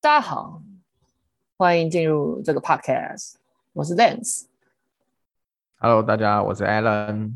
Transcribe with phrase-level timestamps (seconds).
[0.00, 0.62] 大家好，
[1.56, 3.34] 欢迎进入这个 podcast，
[3.72, 4.44] 我是 Lance。
[5.78, 7.32] Hello，大家，我是 Alan。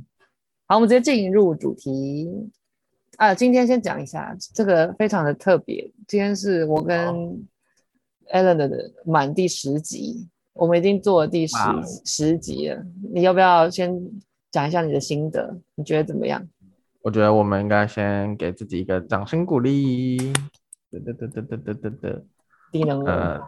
[0.69, 2.31] 好，我们直接进入主题。
[3.17, 6.97] 啊，今天先讲一下这个非常的特别，今天是我跟
[8.33, 11.57] Alan 的满第十集，我们已经做了第十
[12.05, 12.81] 十集了。
[13.13, 13.93] 你要不要先
[14.53, 15.59] 讲一下你的心得？
[15.75, 16.49] 你觉得怎么样？
[17.03, 20.33] 我觉得我们应该先给自己一个掌声鼓励。
[20.93, 22.25] 得得得得得得得。
[22.73, 23.41] 低能呃，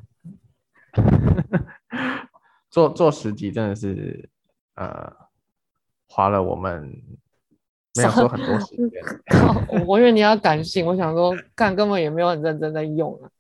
[2.71, 4.29] 做做十集真的是
[4.77, 5.13] 呃，
[6.07, 6.83] 花了我们
[7.97, 9.03] 没有说很多时间。
[9.87, 13.31] 我以为你要感性，我想说，看根本也没有很认真在用啊。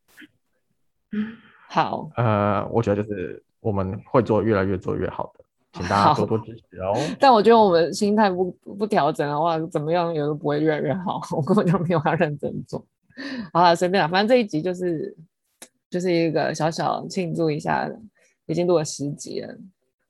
[1.68, 5.44] 好，呃，我觉得就是我们会做越来越做越好的。
[5.72, 6.94] 请大家多多支持哦。
[7.18, 11.20] 但我觉得我们心态不不调整的话，怎么样也都不会越来越好。
[11.32, 12.84] 我根本就没有要认真做。
[13.52, 15.16] 好了，随便了，反正这一集就是
[15.94, 17.88] 就是一个小小庆祝一下，
[18.46, 19.46] 已经录了十集了。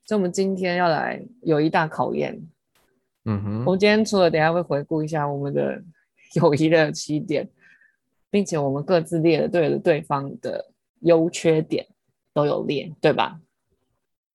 [0.07, 2.41] 所以我们今天要来有一大考验。
[3.27, 3.65] 嗯哼。
[3.67, 5.79] 我们今天除了等下会回顾一下我们的
[6.41, 7.47] 友谊的起点，
[8.31, 11.87] 并且我们各自列了对了对方的优缺点
[12.33, 13.39] 都有列，对吧？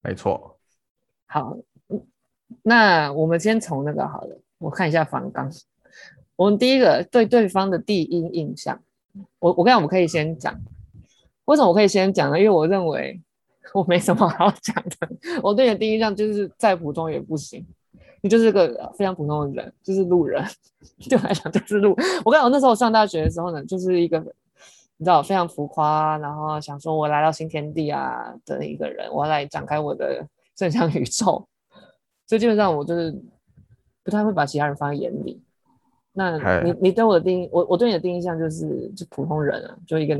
[0.00, 0.56] 没错。
[1.26, 1.58] 好，
[2.62, 5.50] 那我们先从那个好了，我看一下反纲。
[6.36, 8.80] 我们第一个对对方的第一印象，
[9.40, 10.56] 我我刚才，我们可以先讲。
[11.50, 12.38] 为什么我可以先讲呢？
[12.38, 13.20] 因为我认为
[13.74, 15.40] 我没什么好讲的。
[15.42, 17.66] 我对你的第一印象就是再普通也不行，
[18.20, 20.44] 你就是个非常普通的人，就是路人。
[21.10, 21.90] 对我来讲就是路。
[22.24, 24.18] 我跟你讲，我那时候上大学的时候呢，就是一个
[24.96, 30.26] 你知道非常浮夸，然后想说我来到新天地啊的一个人，我要来展开我的。
[30.56, 31.46] 正向宇宙，
[32.26, 33.18] 所以基本上我就是
[34.04, 35.40] 不太会把其他人放在眼里。
[36.12, 40.14] 那你你对我的第一，我我对你的第一印象就是就普通人啊，就一个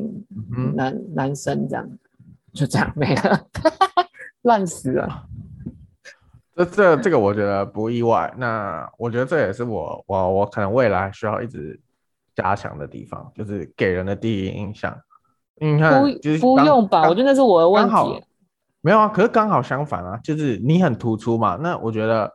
[0.75, 1.89] 男、嗯、男生这样，
[2.53, 3.47] 就这样没了，
[4.43, 5.27] 烂死了。
[6.57, 8.33] 这这这个我觉得不意外。
[8.37, 11.81] 那我觉得这也是我我我可能未来需要一直
[12.35, 14.97] 加强的地方，就是给人的第一印象。
[15.57, 17.09] 你看，不、就是、不用吧？
[17.09, 18.23] 我觉得那是我的问题。
[18.83, 21.57] 没有啊，可是刚好相反啊，就是你很突出嘛。
[21.57, 22.33] 那我觉得，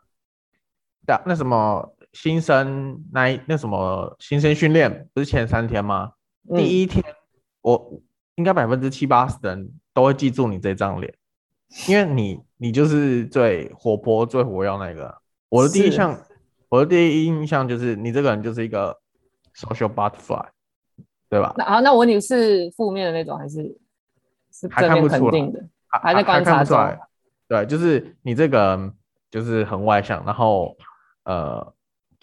[1.07, 6.13] 那那什么新生那那什么新生训练不是前三天吗？
[6.49, 7.03] 嗯、第一天
[7.61, 8.01] 我
[8.35, 11.13] 应该百分之七八十的人都会记住你这张脸，
[11.89, 15.13] 因为你你就是最活泼、最活跃那个。
[15.49, 16.17] 我的第一印象，
[16.69, 18.97] 我的第一印象就是你这个人就是一个
[19.53, 20.45] social butterfly，
[21.29, 21.53] 对吧？
[21.57, 23.61] 那好，那我问你是负面的那种还是
[24.53, 25.61] 是正面肯定的？
[26.01, 26.97] 还在观察中，啊，
[27.47, 28.93] 对，就是你这个
[29.29, 30.75] 就是很外向，然后
[31.23, 31.73] 呃，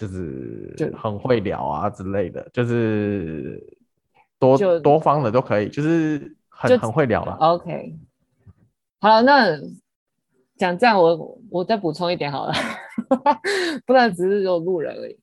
[0.03, 3.63] 就是很会聊啊之类的，就是
[4.37, 7.37] 多多方的都可以，就是很很会聊了。
[7.37, 7.97] OK，
[9.01, 9.57] 好了，那
[10.57, 12.53] 讲这样我，我我再补充一点好了，
[13.87, 15.17] 不然只是有路人而已。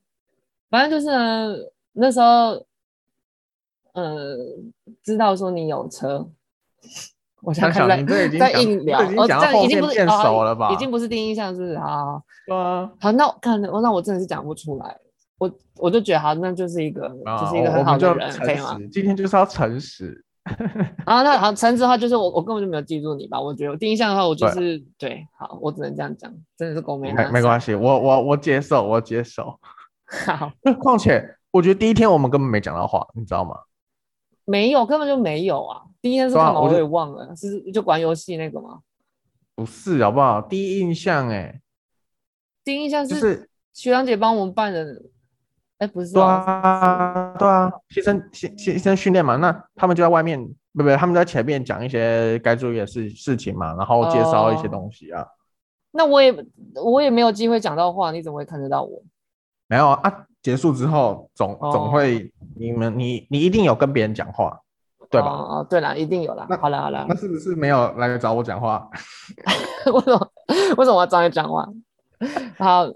[0.70, 1.54] 反正就是呢，
[1.92, 2.66] 那时候，
[3.92, 4.36] 呃，
[5.02, 6.30] 知道说你有车。
[7.42, 10.68] 我想看在在硬聊，哦，这样已经不是熟了吧？
[10.68, 11.78] 哦，已经不是第一印象，是不是？
[11.78, 14.96] 好，好，好，那我看，那我真的是讲不出来，
[15.38, 18.78] 我我就觉得好，那就是一个，啊、就是一个很好的人，可以吗？
[18.92, 20.24] 今天就是要诚实。
[21.04, 23.40] 啊，那好，诚实的话就是我，我根本就没有记住你吧？
[23.40, 29.58] 我觉得我第一印象的话，我就是对，对，好，我只能这样讲，真的是狗没没没关系，我我我接受，我接受。
[30.26, 33.54] 好， 况且我觉得第一天我们根本没讲到话，你知道吗？
[34.46, 35.82] 没有，根本就没有啊！
[36.02, 36.60] 第一天是干嘛？
[36.60, 38.80] 我也忘了，是就玩游戏那个吗？
[39.54, 40.40] 不是，好不好？
[40.40, 41.60] 第一印象，哎，
[42.64, 45.02] 第一印象是学长姐帮我们办的，
[45.78, 55.26] 哎，不是，对啊，对啊，新生新新生训练嘛，那他们就在外面，不不，他们在前面讲一些该注意的事事情嘛，然后介绍一些东西啊。
[55.92, 56.34] 那我也
[56.82, 59.02] 我也没有机会讲到话，你怎么会看得到我？
[59.66, 60.26] 没有啊。
[60.42, 64.58] 结束之后总总会，你们你你一定有跟别人讲话，
[65.10, 65.28] 对吧？
[65.28, 66.46] 哦，对了，一定有了。
[66.60, 68.88] 好了好了，那是不是没有来找我讲话？
[69.92, 70.32] 为什么
[70.76, 71.68] 为什么我要找你讲话？
[72.58, 72.86] 好，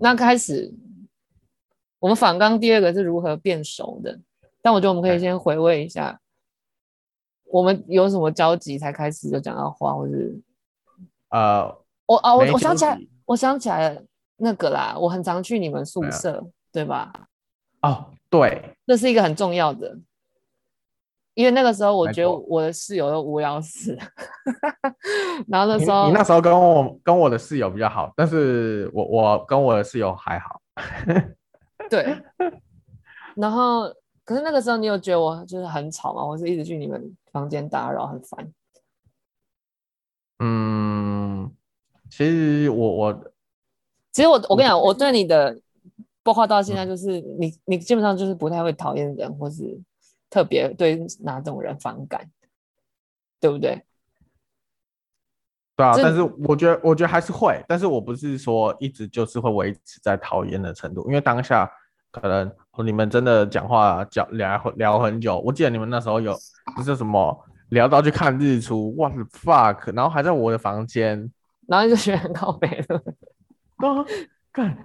[0.00, 0.72] 那开始，
[1.98, 4.18] 我们反刚第二个是如何变熟的，
[4.62, 6.20] 但我觉得我们可以先回味一下，
[7.46, 10.40] 我们有什么交集才开始就讲到话，或是
[11.30, 11.76] 呃，
[12.06, 14.02] 我啊我我想起来，我想起来了，
[14.36, 16.46] 那个啦，我很常去你们宿舍。
[16.72, 17.12] 对吧？
[17.82, 19.98] 哦，对，这是一个很重要的，
[21.40, 23.96] 因为那个时候我觉得我的室友都无聊死，
[25.48, 30.60] 然后那时候你，你那时候跟我跟我的室友比较好，但是我我跟我的室友还好，
[31.88, 32.14] 对，
[33.34, 33.90] 然后
[34.22, 36.22] 可是那个时候你有觉得我就是很吵吗？
[36.22, 38.52] 我是一直去你们房间打扰，很烦。
[40.40, 41.50] 嗯，
[42.10, 43.24] 其实我我，
[44.12, 45.58] 其实我我跟你讲，我对你的
[46.22, 49.80] 包括到现在就是你、嗯、你基本上就是不太会讨厌人，或是
[50.30, 52.30] 特别对哪种人反感，
[53.38, 53.84] 对不对？
[55.76, 61.70] 对啊，但是我觉得我觉得还是会，但是我不是说一直就是会维持在讨厌的程度，因为当下
[62.10, 62.50] 可能
[62.84, 66.34] 你们真的讲话讲聊聊很久，我记得你们那时候有
[66.76, 67.46] 就是什么。
[67.70, 71.30] 聊到去看日出，what the fuck，然后还在我的房间，
[71.68, 72.96] 然后就觉得很靠北了。
[73.76, 74.04] 啊，
[74.50, 74.76] 干，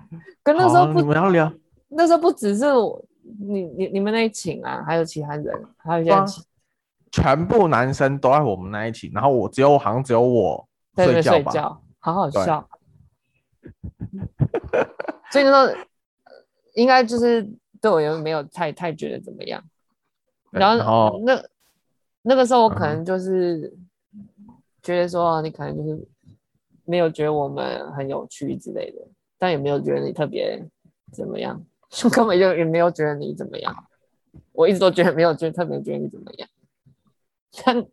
[0.43, 1.51] 跟那时候不，你们要聊，
[1.87, 3.03] 那时候不只是我，
[3.39, 6.25] 你你你们那一群啊，还有其他人，还有一些、啊，
[7.11, 12.67] 全部男生都在我们那一寝，然后我只有好像只有我睡觉吧，睡觉，好好笑。
[15.31, 15.85] 所以那时候
[16.75, 17.49] 应该就是
[17.81, 19.63] 对我也没有太太觉得怎么样，
[20.51, 21.41] 然后，然后那。
[22.27, 23.71] 那个时候我可能就是
[24.81, 26.07] 觉得说，你可能就是
[26.83, 29.07] 没有觉得我们很有趣之类的，
[29.37, 30.59] 但也没有觉得你特别
[31.13, 33.87] 怎么样， 就根本就也没有觉得你怎么样。
[34.51, 36.49] 我一直都觉得没有觉得特别觉得你怎么样。
[37.63, 37.85] 但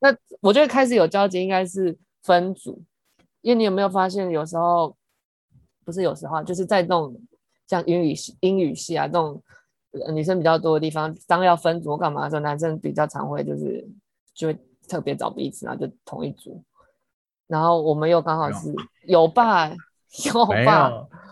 [0.00, 2.82] 那我觉得开始有交集应该是分组，
[3.40, 4.96] 因为你有没有发现有时候
[5.84, 7.16] 不是有时候就是在那种
[7.66, 9.42] 像英语系英语系啊这种。
[10.12, 13.88] 女生比较多的地方，当要分组干嘛的时候，男生比较常会就是
[14.34, 14.58] 就会
[14.88, 16.60] 特别找彼此，然后就同一组。
[17.46, 18.74] 然后我们又刚好是
[19.06, 19.70] 有吧，
[20.34, 20.90] 有吧。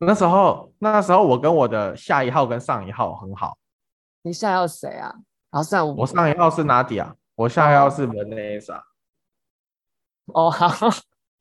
[0.00, 3.56] 那时候那时候我跟我的下一号跟上一号很好。
[4.22, 5.14] 你下一号谁啊？
[5.50, 8.80] 然后上我，我上一号是 Nadia，我下一号是 Vanessa。
[10.26, 10.68] 哦， 好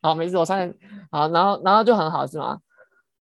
[0.01, 0.73] 好，没事，我上一
[1.11, 2.59] 好，然后然后就很好是吗？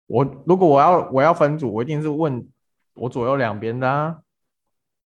[0.06, 2.48] 我如果我要我要分组，我一定是问。
[2.98, 4.16] 我左右两边的啊，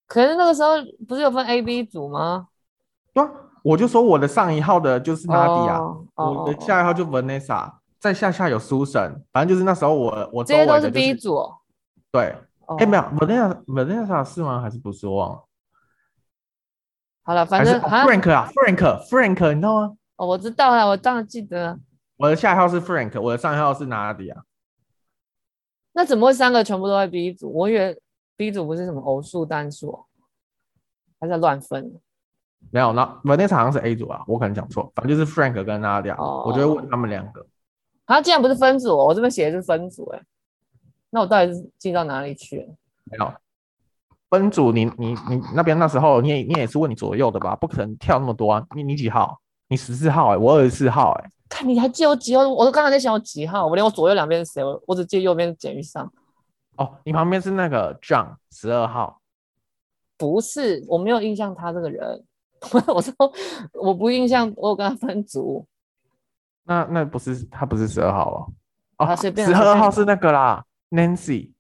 [0.07, 0.73] 可是那个时候
[1.09, 2.49] 不是有分 A、B 组吗？
[3.15, 3.31] 对啊，
[3.63, 11.53] 我就说我的上一号的就是 Nadia，我的下一号就 Vanessa，再下下有 Susan，反正就是那时候我我、就是、这些都是 B 组。
[12.11, 12.79] 对，哎、oh.
[12.79, 14.61] 欸、没有 Vanessa Vanessa 是吗？
[14.61, 15.07] 还是不是？
[15.07, 15.45] 我忘了。
[17.23, 19.97] 好了，反正、哦、Frank 啊 Frank Frank，你知道吗？
[20.17, 21.79] 哦，我知道了，我当然记得。
[22.17, 24.43] 我的下一号是 Frank，我的上一号是 Nadia。
[25.93, 27.53] 那怎么会三个全部都在 B 组？
[27.53, 28.01] 我以为
[28.37, 30.07] B 组不是什么偶数单数，
[31.21, 32.01] 还在乱分？
[32.71, 37.47] 没有，那 Vanessa 好像是 A 组啊，我可能讲错，反正就是 Frank 跟 Nadia，、哦、我就会问他们两个。
[38.09, 40.21] 他竟然不是分组，我这边写的是分组，哎，
[41.11, 42.67] 那我到底是进到哪里去了？
[43.05, 43.33] 没有
[44.31, 47.55] 分组你，你你你那边那时候你也你也是问你左右的吧？
[47.55, 48.67] 不可能跳那么多啊！
[48.75, 49.39] 你你几号？
[49.69, 51.31] 你十四号哎、欸，我二十四号哎、欸。
[51.49, 52.49] 看，你还记得我几号？
[52.49, 56.11] 我都刚才在想我几号，我连我左右两边是谁，我我只记得右边是简玉上。
[56.77, 59.21] 哦，你旁边是那个 John 十二号？
[60.17, 62.25] 不是，我没有印象他这个人。
[62.89, 63.15] 我说
[63.73, 65.67] 我不印象，我有跟他分组。
[66.69, 68.53] 那那不是他不是十二号
[68.99, 69.07] 哦？
[69.07, 71.53] 哦，十二号是那个啦，Nancy。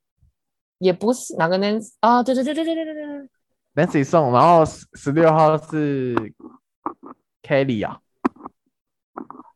[0.76, 2.22] 也不是哪个 Nancy 啊？
[2.22, 3.28] 对对对对对对对对
[3.74, 6.14] ，Nancy 送，然后十六号是
[7.42, 7.98] Kelly 啊。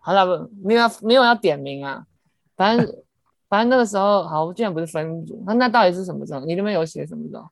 [0.00, 2.06] 好了，不，没有没有要点名啊，
[2.56, 2.86] 反正
[3.48, 6.40] 反正那个时候，好，我竟然不是分组，那那到底是什么时候？
[6.40, 7.46] 你那边有写什么时候？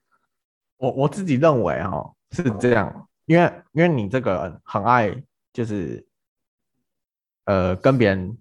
[0.79, 5.15] 我我自己认为哈是这样，因为因为你这个人很爱
[5.53, 6.05] 就是
[7.45, 8.37] 呃跟别人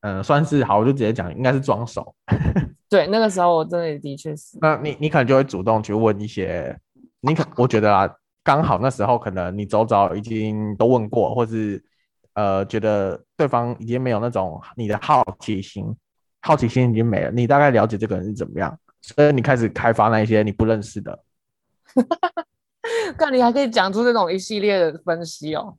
[0.00, 2.14] 呃算是好，我就直接讲应该是装熟。
[2.88, 4.58] 对，那个时候我真的的确是。
[4.60, 6.78] 那你你可能就会主动去问一些，
[7.20, 8.10] 你可我觉得啊，
[8.44, 11.82] 刚好那时候可能你周遭已经都问过，或是。
[12.34, 15.84] 呃，觉得对方已经没有那种你的好奇心，
[16.40, 17.30] 好奇心已经没了。
[17.30, 21.22] 你大概了解这个人是怎么样，所以你开始开发那一些你不认识的。
[23.18, 25.76] 看你还可以讲出这种一系列的分析哦。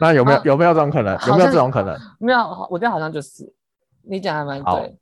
[0.00, 1.18] 那有没有、啊、有没有这种可能？
[1.26, 1.98] 有没有这种可能？
[2.18, 2.38] 没有，
[2.70, 3.52] 我觉得好像就是
[4.02, 4.98] 你讲还蛮对。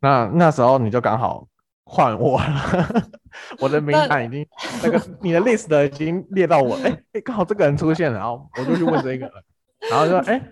[0.00, 1.46] 那那时候你就刚好
[1.84, 3.04] 换我了，
[3.58, 4.46] 我的名单已经
[4.82, 9.32] 那，那个你的 list 已经列到我，哎、欸、哎，刚好这个人出现了，然后我就去问这个人。
[9.90, 10.42] 然后说，哎、欸，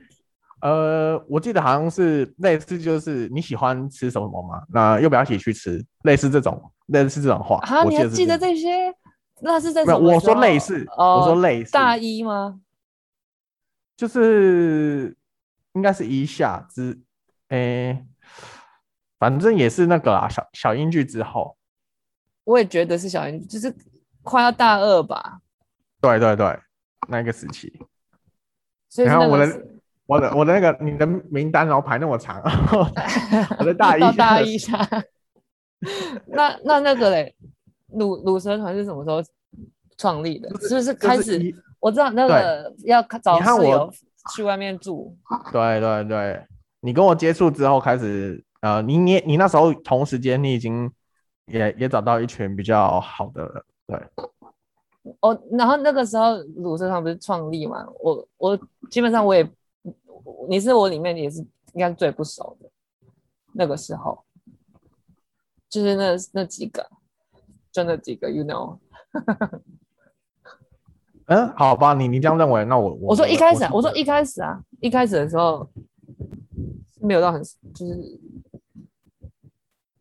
[0.61, 4.63] 呃，我记得好像是类似，就是你喜欢吃什么吗？
[4.73, 5.85] 那要不要一起去吃？
[6.03, 7.59] 类似这种，类似这种话。
[7.63, 8.95] 啊，你还记得这些？
[9.41, 11.73] 那是在没有，我说类似，哦、我说类似。
[11.73, 12.61] 大一吗？
[13.97, 15.17] 就是
[15.75, 17.01] 应该是一下之，
[17.49, 18.07] 哎、欸，
[19.19, 21.57] 反正也是那个啊，小小英剧之后。
[22.45, 23.75] 我也觉得是小英剧，就是
[24.23, 25.41] 快要大二吧。
[26.01, 26.59] 对对对，
[27.09, 27.73] 那个时期。
[28.97, 29.67] 然后我的
[30.07, 32.41] 我的我的那个你的名单然后排那么长，
[33.59, 34.77] 我的大一到大一下，
[36.27, 37.35] 那那那个嘞，
[37.89, 39.23] 鲁鲁蛇团是什么时候
[39.97, 40.49] 创立的？
[40.51, 41.39] 就是是不是开始？
[41.39, 43.93] 就是我知道那个要找室友
[44.35, 45.15] 去外面住。
[45.53, 46.47] 对对对，
[46.81, 50.91] 你跟我接触之后开始，呃，你你你那时候同时间你已经
[51.45, 54.01] 也也找到一群比较好的了，对。
[55.21, 57.87] 哦，然后那个时候鲁蛇团不是创立嘛？
[58.01, 58.59] 我我
[58.91, 59.47] 基本上我也，
[60.49, 61.41] 你是我里面也是
[61.75, 62.71] 应该最不熟的，
[63.53, 64.25] 那个时候，
[65.69, 66.89] 就是那那几个，
[67.71, 68.79] 就那几个，you know。
[71.27, 75.67] 嗯，好吧，你你这样认为，那我我说一开始啊，我说一开始啊，一开始的时候
[77.01, 77.43] 没有到很
[77.75, 78.21] 就是，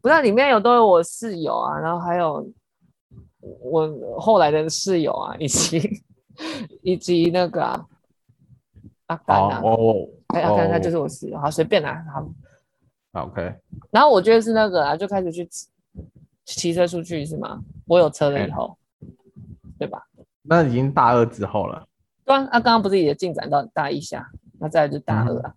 [0.01, 2.45] 不知道里面有都有我室友啊，然后还有
[3.61, 6.03] 我后来的室友啊，以及
[6.83, 7.85] 以及那个啊
[9.07, 12.05] 阿甘啊，哦，哎阿甘他就是我室友，好随便啦，
[13.13, 13.55] 好，OK。
[13.91, 15.47] 然后我觉得是那个啊，就开始去
[16.43, 17.63] 骑车出去是吗？
[17.85, 18.77] 我有车了以后，
[19.79, 20.05] 对吧？
[20.43, 21.87] 那已经大二之后了。
[22.25, 25.53] 对啊，那刚刚不是也进展到大一下，那再来就大二啊。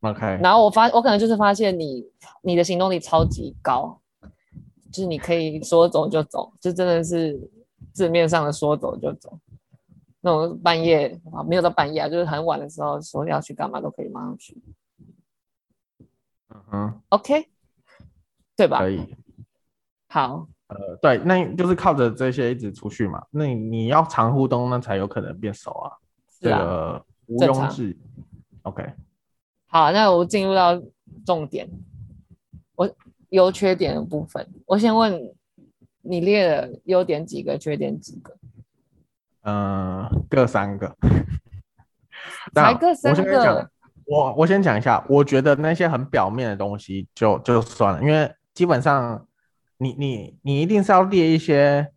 [0.00, 0.40] 嗯、OK。
[0.42, 2.04] 然后我发，我可能就是发现你，
[2.42, 4.00] 你的行动力超级高，
[4.90, 7.38] 就是你可以说走就走，就真的是
[7.92, 9.38] 字面上的说走就走。
[10.20, 14.56] 那种半夜啊，没有到半夜啊，就是很晚的时候说要去干嘛都可以马上去。
[16.48, 17.00] 嗯哼。
[17.10, 17.48] OK，
[18.56, 18.78] 对吧？
[18.78, 19.14] 可以。
[20.08, 20.48] 好。
[20.74, 23.22] 呃，对，那就是靠着这些一直出去嘛。
[23.30, 25.92] 那你，你要常互动，那才有可能变熟啊。
[26.28, 26.58] 是啊，
[27.38, 27.96] 这个毋庸置疑。
[28.62, 28.92] OK，
[29.66, 30.82] 好，那我进入到
[31.24, 31.68] 重点，
[32.74, 32.90] 我
[33.28, 35.32] 优缺点的部分，我先问
[36.02, 38.36] 你列了优点几个，缺点几个？
[39.42, 40.96] 嗯、呃，各三个。
[42.52, 43.70] 才各三个。
[44.06, 49.24] 我我先讲一下，我觉得那些很表面的东西就就算了，因为基本上。
[49.78, 51.90] 你你你一定是要列一些，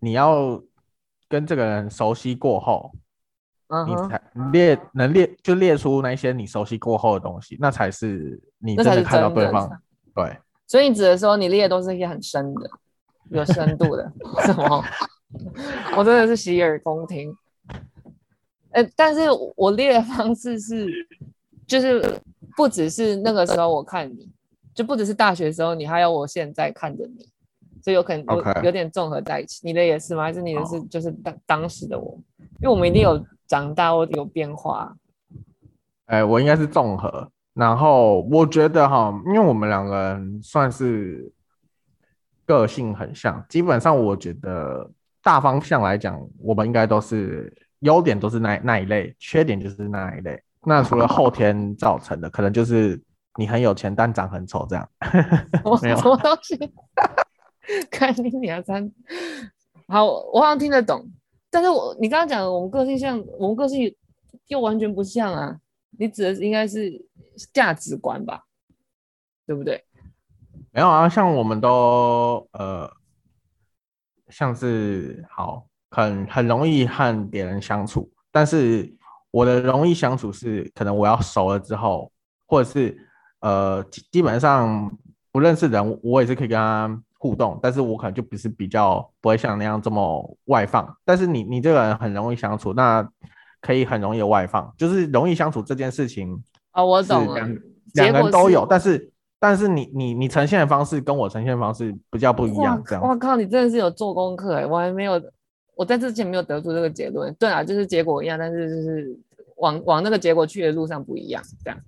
[0.00, 0.62] 你要
[1.28, 2.92] 跟这个人熟悉过后
[3.68, 3.86] ，uh huh.
[3.86, 9.68] 你才列能列就列出那些你熟悉过后的东西，那才是你真的看到对方。
[10.14, 12.70] 对，所以你指的说你列的都是一些很深的、
[13.30, 14.12] 有深度的，
[14.46, 14.84] 什么？
[15.96, 17.36] 我真的是洗耳恭听。
[18.70, 19.22] 哎、欸，但是
[19.56, 20.88] 我列的方式是，
[21.66, 22.20] 就是
[22.56, 24.30] 不只是那个时候我看你。
[24.80, 27.28] 就不只是大学的时候，你还有我现在看着你，
[27.82, 29.60] 所以有可能有有点综合在一起。
[29.62, 30.22] 你的也是吗？
[30.22, 32.18] 还是你的是就是当当时的我？
[32.38, 34.96] 因为我们一定有长大或有变化。
[36.06, 37.30] 哎、欸，我应该是综合。
[37.52, 41.30] 然后我觉得哈，因为我们两个人算是
[42.46, 44.90] 个性很像，基本上我觉得
[45.22, 50.42] 大方向来讲，我们应该都是优点都是那那一类，缺点就是那一类。
[50.64, 52.98] 那除了后天造成的，可能就是。
[53.36, 54.88] 你很有钱，但长很丑，这样。
[55.64, 56.58] 我没有什么东西。
[57.90, 58.90] 看你俩三。
[59.86, 61.08] 好，我好像听得懂，
[61.50, 63.94] 但是我你刚刚讲的，我们个性像，我们个性
[64.48, 65.56] 又完全不像啊。
[65.98, 66.90] 你指的是应该是
[67.52, 68.42] 价值观吧？
[69.46, 69.84] 对不对？
[70.72, 72.90] 没有啊，像我们都呃，
[74.28, 78.92] 像是好很很容易和别人相处，但是
[79.30, 82.10] 我的容易相处是可能我要熟了之后，
[82.46, 83.06] 或者是。
[83.40, 84.90] 呃，基本上
[85.32, 90.96] 不认识人，我也是可以跟他互动，但是我可能就不是比较不会像那样这么外放。
[91.04, 93.06] 但是你你这个人很容易相处，那
[93.60, 97.34] 可以很容易外放，就是容易相处这件事情啊，我懂了，
[97.94, 103.02] 两个人都有，但是但是你你你呈现的方式跟我呈现的方式比较不一样，这样。
[103.02, 105.20] 我靠，你真的是有做功课哎，我还没有，
[105.74, 107.34] 我在之前没有得出这个结论。
[107.34, 109.18] 对啊，就是结果一样，但是就是
[109.56, 111.78] 往往那个结果去的路上不一样，这样。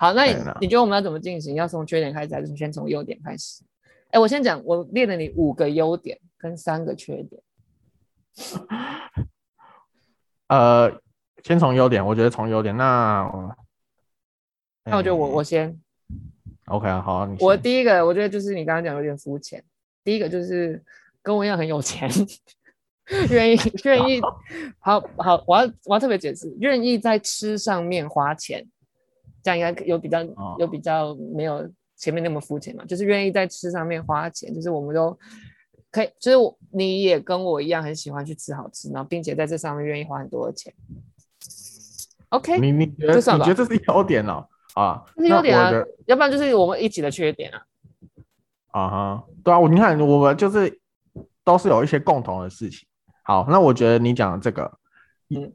[0.00, 1.56] 好，那你你觉得我们要怎么进行？
[1.56, 3.64] 要从缺点开始，还是先从优点开始？
[4.10, 7.42] 哎，我先讲，我列了你五个优点跟三个缺点。
[10.46, 11.00] 呃，
[11.42, 13.28] 先从优点，我觉得从优点，那
[14.84, 15.76] 那我觉得我我先。
[16.66, 19.62] OK 啊，好，我第一个，我觉得就是你刚刚讲有点肤浅。
[20.04, 20.80] 第一个就是
[21.20, 22.08] 跟我一样很有钱，
[23.30, 24.20] 愿意 愿意，
[24.78, 28.64] 好好，我要我要特别解释，愿意在吃上面花钱。
[29.42, 30.22] 这样应该有比较
[30.58, 35.16] 有比较没有前面那么肤浅嘛，就是愿意在吃上面花钱，就是我们都
[35.90, 40.72] 可以，就是我你也跟我一样很喜欢去吃好吃，然后并且在这上面愿意花很多的钱。
[42.30, 44.46] OK，你你觉得你觉得这是优点哦？
[44.74, 45.72] 啊，这是优点啊，
[46.06, 47.62] 要不然就是我们一起的缺点啊。
[48.70, 50.80] 啊哈，对啊，我你看我们就是
[51.42, 52.86] 都是有一些共同的事情。
[53.24, 54.77] 好，那我觉得你讲的这个，嗯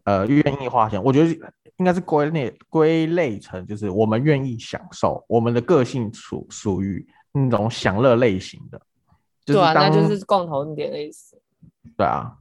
[0.04, 1.54] 呃，愿意花钱，我觉得。
[1.78, 8.80] 应该是归类归类成，就是我们愿意享受，我们的个性属属于那种享乐类型的，
[9.44, 11.36] 就是对啊，那就是共同点的意思。
[11.98, 12.32] 对啊，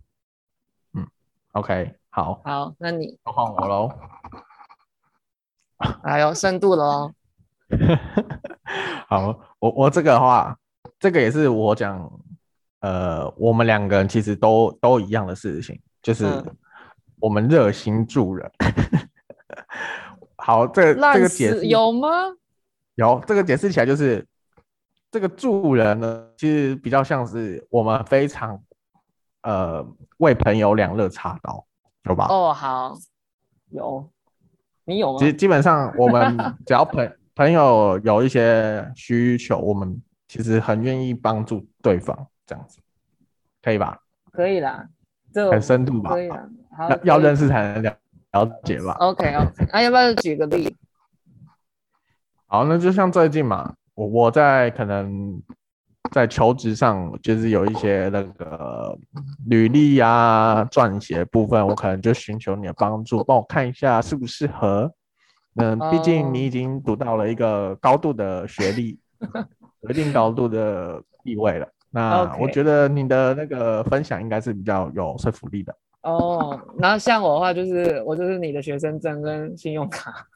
[0.93, 1.05] 嗯
[1.53, 3.91] ，OK，好，好，那你换我喽。
[6.05, 7.15] 还有深度了哦。
[9.09, 10.55] 好，我我这个的话，
[11.01, 12.07] 这个也是我讲，
[12.81, 16.27] 呃，我们两个人其实都都一样的事情，就是
[17.23, 18.50] 我们热心助人。
[18.59, 19.09] 嗯、
[20.37, 22.09] 好，这个这个解释有吗？
[22.97, 24.26] 有，这个解释起来就是。
[25.12, 28.59] 这个助人呢，其实比较像是我们非常
[29.43, 29.87] 呃
[30.17, 31.67] 为朋友两肋插刀，
[32.05, 32.29] 有吧？
[32.31, 32.97] 哦，好，
[33.69, 34.09] 有，
[34.87, 35.19] 你有吗？
[35.19, 42.79] 其实基本上我们只要朋 朋友有一些需求，我们其实很愿意帮助对方，这样子
[43.61, 44.00] 可以吧？
[44.33, 44.88] 可以啦，
[45.33, 46.11] 这很深度吧？
[46.11, 47.97] 可以啦，好，要要认识才能了
[48.33, 50.77] 了解吧？OK OK，那要不要举个例？
[52.47, 53.75] 好，那就像最近嘛。
[53.95, 55.39] 我我在可能
[56.12, 58.99] 在求职上，就是有一些那个
[59.49, 64.91] 履历呀、撰写部分，我可能就寻求你的帮助，帮我看一下适不适合。
[65.57, 68.99] 嗯，毕竟你已经读到了一个高度的学历，
[69.83, 71.69] 有一定高度的地位了。
[71.93, 75.77] 那我觉得你的那个分享应该是比较有说服力的。
[76.03, 80.27] 哦，然后像我的话，就是我就是你的学生证跟信用卡。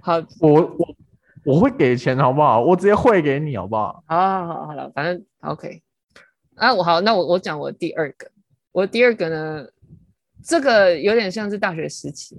[0.00, 0.96] 好，我我
[1.44, 2.60] 我会给钱，好不好？
[2.60, 4.02] 我直接汇给你，好不好？
[4.06, 5.80] 好，好，好，好了，反正 OK。
[6.56, 8.30] 啊，我好，那我我讲我第二个，
[8.72, 9.66] 我第二个呢，
[10.42, 12.36] 这个有点像是大学时期，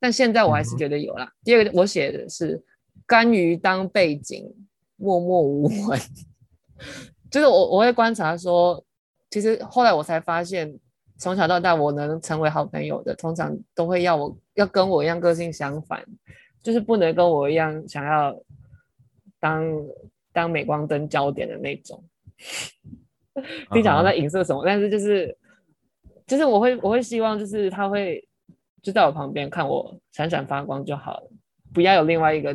[0.00, 1.24] 但现在我还是觉得有啦。
[1.24, 2.62] 嗯、第二个我写的是
[3.06, 4.52] 甘于当背景，
[5.00, 5.98] 默默无闻，
[7.30, 8.84] 就是我我会观察说，
[9.30, 10.78] 其实后来我才发现，
[11.18, 16.04] 从小到大我能成为好朋友的，通常都会要我要跟我一样个性相反。
[16.62, 18.38] 就是不能跟我一样想要
[19.38, 19.64] 当
[20.30, 22.04] 当镁光灯焦点的那种，
[23.74, 24.66] 你讲到在影射什么？Uh.
[24.66, 25.34] 但是就是
[26.26, 28.22] 就是我会我会希望就是他会
[28.82, 31.30] 就在我旁边看我闪闪发光就好了，
[31.72, 32.54] 不要有另外一个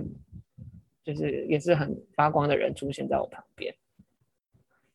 [1.05, 3.73] 就是也是很发光的人出现在我旁边。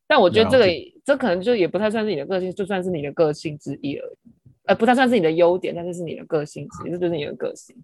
[0.06, 0.66] 但我觉得这个
[1.04, 4.16] 这可能就也不太算是你的个性，就算是你的个性之一而已，
[4.64, 7.76] 呃，不太算是你的优点，但是是你的个性之一，这就是你的个性。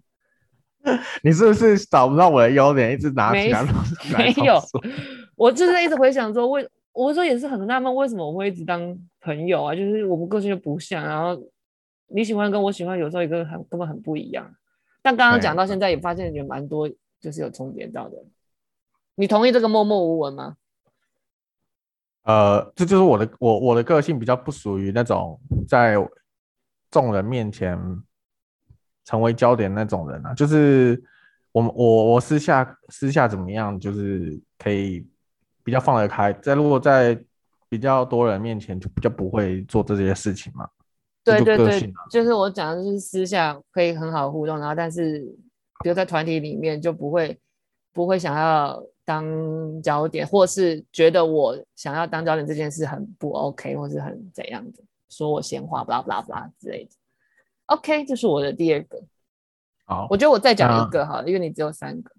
[1.23, 3.63] 你是不是找不到我的优点，一直拿起来？
[4.17, 4.61] 没有，
[5.35, 9.75] 我就是一直回想说，为我说也是很纳闷，为什么我会一直当朋友啊？
[9.75, 11.41] 就是我们个性就不像，然后
[12.07, 14.53] 你喜欢跟我喜欢有时候一个很根本很不一样。
[15.01, 16.89] 但刚刚讲到现在，也发现也蛮多
[17.27, 18.17] 就是有重叠到的。
[19.15, 20.55] 你同意这个默默无闻吗？
[22.23, 25.95] 呃，这就是我的我我的个性比较不属于那种在
[26.89, 27.77] 众人面前。
[29.09, 31.01] 成为焦点那种人啊，就是
[31.53, 35.07] 我我我私下私下怎么样，就是可以
[35.63, 36.33] 比较放得开。
[36.33, 37.17] 在如果在
[37.69, 40.67] 比较多人面前，就比较不会做这些事情嘛。
[41.23, 45.25] 对对对，就，就是我讲的就是私下可以很好互动，然后但是
[45.83, 47.39] 比如在团体里面就不会
[47.93, 56.91] 不会想要当焦点，或是觉得我想要当焦点这件事很不 OK，或是很怎样的，说我闲话，巴拉巴拉巴拉之类的。
[57.67, 59.01] OK，这是我的第二个。
[59.85, 62.11] 好，我觉得我再讲一个哈，因为你只有三个。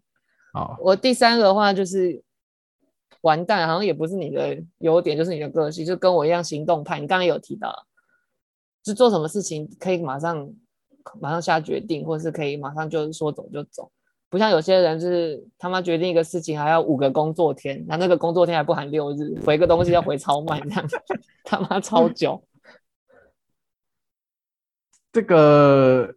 [0.53, 2.23] 好，我第三个的话就是
[3.21, 6.99] 完蛋，好像也不是你的优点，就是你的个性，就跟我一样行动派。
[6.99, 7.87] 你刚刚有提到，
[8.83, 10.51] 就做什么事情可以马上
[11.21, 13.91] 马上下决定，或是可以马上就是说走就走，
[14.29, 20.89] 不像有些人就是他妈决定一个事情还要五个工作天，那那个工作天还不含六日，回个东西要回超慢，这样
[21.45, 22.43] 他妈超久。
[25.11, 26.15] 这个，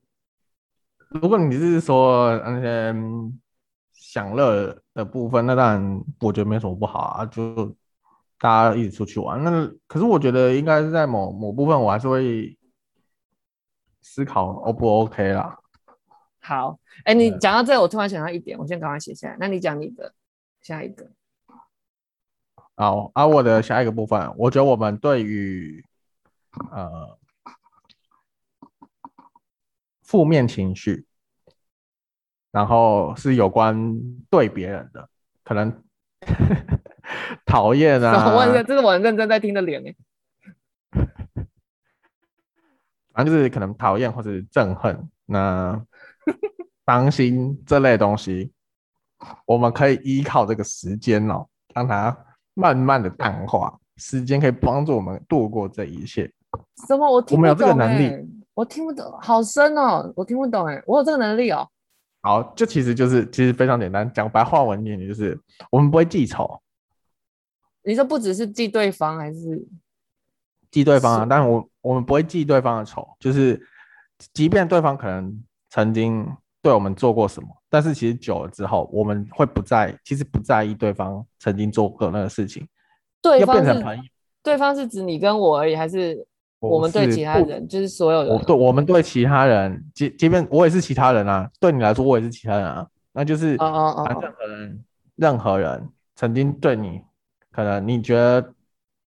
[1.08, 2.94] 如果你是说那些
[3.94, 7.74] 享乐的部分，那当然我觉得没什么不好啊，就
[8.38, 9.42] 大家一起出去玩。
[9.42, 12.56] 那可是我觉得应该是在某某部分，我还是会
[14.02, 15.58] 思考 O 不 OK 啦。
[16.40, 19.38] 好，哎，你讲到这，我突然想到一点，我先赶快写下来。
[19.40, 20.14] 那你讲你的
[20.62, 21.10] 下一个。
[22.76, 25.86] 好，啊，我的下一个部分，我觉得我们对于
[26.72, 27.18] 呃。
[30.04, 31.06] 负面情绪，
[32.52, 33.98] 然后是有关
[34.30, 35.08] 对别人的，
[35.42, 35.82] 可能
[37.48, 38.30] 讨厌啊。
[38.30, 39.96] 我问一下这是我很认真在听的脸哎。
[43.14, 45.82] 反正就是可能讨厌或是憎恨，那
[46.86, 48.52] 伤心这类东西，
[49.46, 52.18] 我们可以依靠这个时间哦，让它
[52.54, 53.78] 慢慢的淡化。
[53.98, 56.32] 时间可以帮助我们度过这一切。
[56.88, 57.10] 什么？
[57.10, 58.28] 我听不懂，我们有这个能力。
[58.54, 60.12] 我听不懂，好深哦！
[60.16, 61.68] 我听不懂哎，我有这个能力哦。
[62.22, 66.62] 好，就其实就是其实非常简单，讲白话文一点就是我们不会记仇，
[67.84, 69.66] 你说不只是记对方，还是
[70.70, 71.28] 记对方啊？
[71.30, 73.62] 但我我们不会记对方的仇，就是
[74.34, 76.26] 即便对方可能曾经
[76.62, 82.68] 对我们做过什么，但是其实久了之后，我们会不在，其实不在意对方曾经做过那个事情。
[83.22, 83.84] 对方是
[84.44, 86.26] 对方是指你跟我而已，还是
[86.60, 87.68] 我们对其他人？
[87.68, 88.34] 就是所有人。
[88.34, 97.02] 我对我们对其他人，即即便我也是其他人啊，对你来说我也是其他人啊，那就是啊啊啊，任何人任何人曾经对你，
[97.52, 98.54] 可能你觉得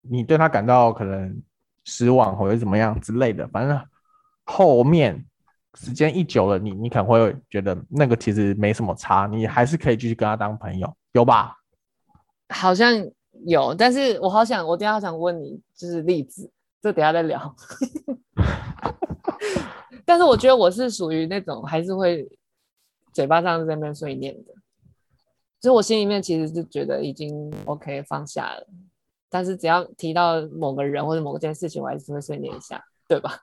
[0.02, 1.42] 你对他感到可能
[1.84, 3.80] 失望或者怎么样之类的，反正
[4.44, 5.24] 后面
[5.74, 11.56] 时间一久了，你你可能会觉得那个其实没什么差，你还是可以继续跟他当朋友，有吧？
[12.48, 13.08] 好像。
[13.46, 16.48] 有，但是我好想，我等下好想问你，就是例子，
[16.80, 17.54] 这等下再聊。
[20.06, 22.26] 但是我觉得我是属于那种还是会
[23.12, 24.54] 嘴巴上在那边碎念的，
[25.60, 28.66] 就是我心里面其实是觉得已经 OK 放下了，
[29.34, 33.40] 但是只要提到某个人或者某件事情，我还是会碎念一下，对吧？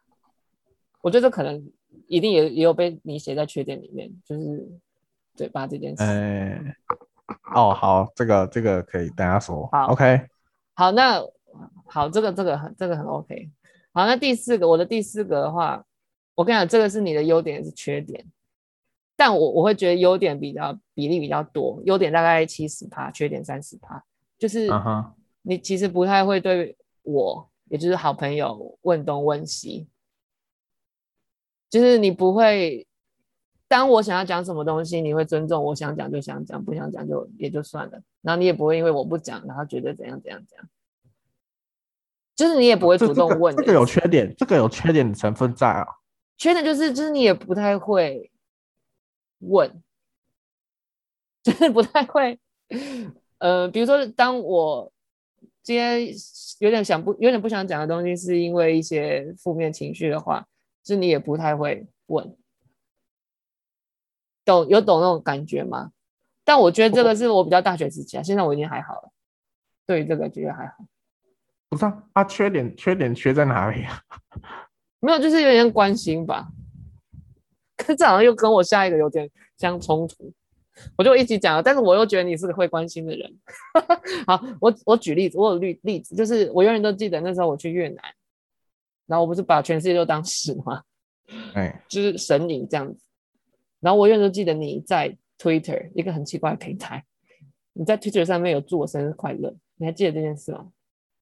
[1.02, 1.70] 我觉得可能
[2.08, 4.66] 一定也也有被你写在缺点里面，就是
[5.36, 6.02] 嘴巴这件事。
[6.02, 6.78] 欸
[7.54, 9.68] 哦，好，这个这个可以等下说。
[9.70, 10.22] 好，OK。
[10.76, 11.22] 好，那
[11.86, 13.50] 好，这个这个很这个很 OK。
[13.92, 15.84] 好，那第四个，我的第四个的话，
[16.36, 18.26] 我跟你讲，这个是你的优点也是缺点，
[19.18, 24.02] 但我我会觉得优点比较比例比较多，优点大概七十趴，缺点三十趴，
[24.40, 24.70] 就是
[25.42, 29.88] 你其实不太会对我，也就是好朋友问东问西，
[31.70, 32.88] 就是你不会。
[33.68, 38.02] 当我想要讲什么东西，你会尊重我想讲就想讲，不想讲就也就算了。
[38.22, 40.70] 然后你也不会因为我不讲，然后觉得怎样怎样怎样。
[42.36, 43.68] 就是你也不会主动问、这个。
[43.68, 45.88] 这个有缺点，这个有缺点的成分在啊。
[46.38, 48.30] 缺点就是就是你也不太会
[49.40, 49.82] 问，
[51.42, 52.38] 就是不太会。
[53.38, 54.92] 呃，比如说当我
[55.64, 56.08] 今天
[56.60, 60.46] 有点想不有点不想讲的东西，是因为一些负面情绪的话，
[60.84, 62.36] 是你也不太会问。
[64.44, 65.92] 懂有懂那种感觉吗？
[66.44, 69.12] 但我觉得这个是我比较大学时期啊，现在我已经还好了。
[69.86, 70.84] 对于这个觉得还好。
[71.70, 74.02] 不是啊，啊缺点缺点缺在哪里啊？
[75.00, 76.50] 没有，就是有点关心吧。
[77.78, 80.34] 可是这好像又跟我下一个有点相冲突，
[80.98, 81.62] 我就一直讲了。
[81.64, 83.34] 但是我又觉得你是个会关心的人。
[84.28, 88.04] 好，我我举例子，我有例例子，就是我永远都记得那时候我去越南，
[89.08, 90.84] 然后我不是把全世界都当屎吗？
[91.54, 93.00] 哎， 就是神隐这样子。
[93.80, 97.04] 然后我永远都记得你在 Twitter 一个很奇怪的平台，
[97.74, 100.68] 你在 Twitter 上面有祝我生日快乐，你还记得这件事吗？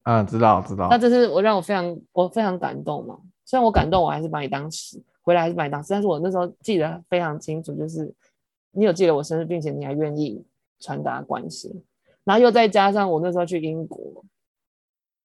[0.03, 0.87] 嗯，知道知道。
[0.89, 3.19] 那这是我让我非常我非常感动嘛。
[3.45, 5.89] 虽然我感动，我还是把你当屎，回来还是把你当屎。
[5.91, 8.11] 但是我那时候记得非常清楚，就是
[8.79, 10.41] 你有记得我生日，并且你还愿意
[10.79, 11.83] 传达关心。
[12.23, 14.23] 然后又再加上我那时候去英国，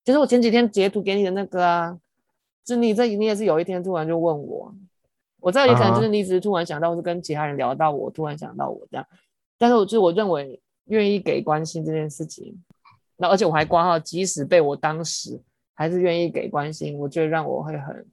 [0.05, 1.99] 其实我前几天截图给你的那个啊，
[2.65, 4.75] 就你这你也是有一天突然就问我。
[5.39, 9.07] 我知道也可能就是你只是突然想到，或是跟其他人聊到我，突然想到我这样。
[9.59, 12.65] 但是我就我认为愿意给关心这件事情，
[13.17, 15.39] 那而且我还挂号，即使被我当时
[15.75, 18.07] 还是愿意给关心，我觉得让我会很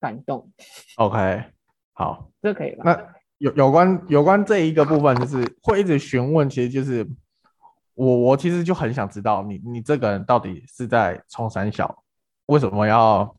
[0.00, 0.50] 感动。
[0.96, 1.44] OK，
[1.92, 2.84] 好，这可以吧？
[2.86, 7.06] 那有有关有关这一个部分，就是会一直询问，其实就是
[7.94, 12.02] 我我其实就很想知道你你这个人到底是在冲三小，
[12.46, 13.36] 为什么要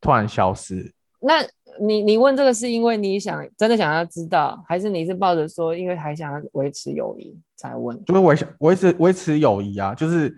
[0.00, 0.92] 突然消失？
[1.20, 1.42] 那
[1.80, 8.04] 你你问这个是因为你想真的想要知道，还是你是抱着说因为还想要维持友谊才问？
[8.04, 10.28] 就是维维持维持友谊啊，就是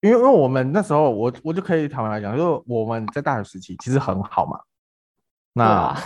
[0.00, 4.60] 因为因为我们那时候我我就可以坦白来讲，就是我们在大学时期其实很好嘛。
[5.52, 5.96] 那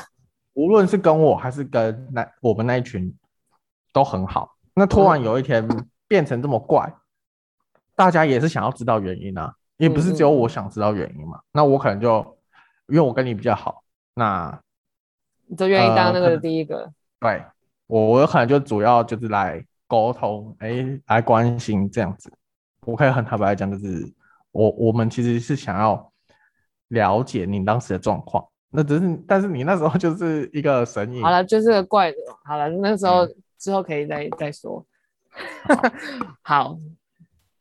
[0.54, 3.14] 无论是跟我还是跟那我们那一群
[3.92, 4.56] 都很好。
[4.74, 5.68] 那突然有一天
[6.08, 11.38] 变成这么怪，嗯、大家也是想要知道原因啊，也不是只有我想知道原因嘛。
[11.38, 12.34] 嗯嗯，那我可能就。
[12.88, 13.82] 因为我跟你比较好，
[14.14, 14.60] 那
[15.46, 16.80] 你就愿意当那个第一个。
[16.80, 17.44] 呃、对，
[17.86, 22.30] 我我可能就主要就是来沟通，哎、欸，来关心这样子。
[22.82, 24.14] 我可以很坦白来讲，就是
[24.50, 26.12] 我我们其实是想要
[26.88, 28.46] 了解你当时的状况。
[28.74, 31.22] 那只是，但是你那时候就是一个神隐。
[31.22, 32.18] 好了，就是个怪的。
[32.44, 34.84] 好了，那时候、嗯、之后可以再再说。
[35.62, 35.82] 好，
[36.42, 36.78] 好，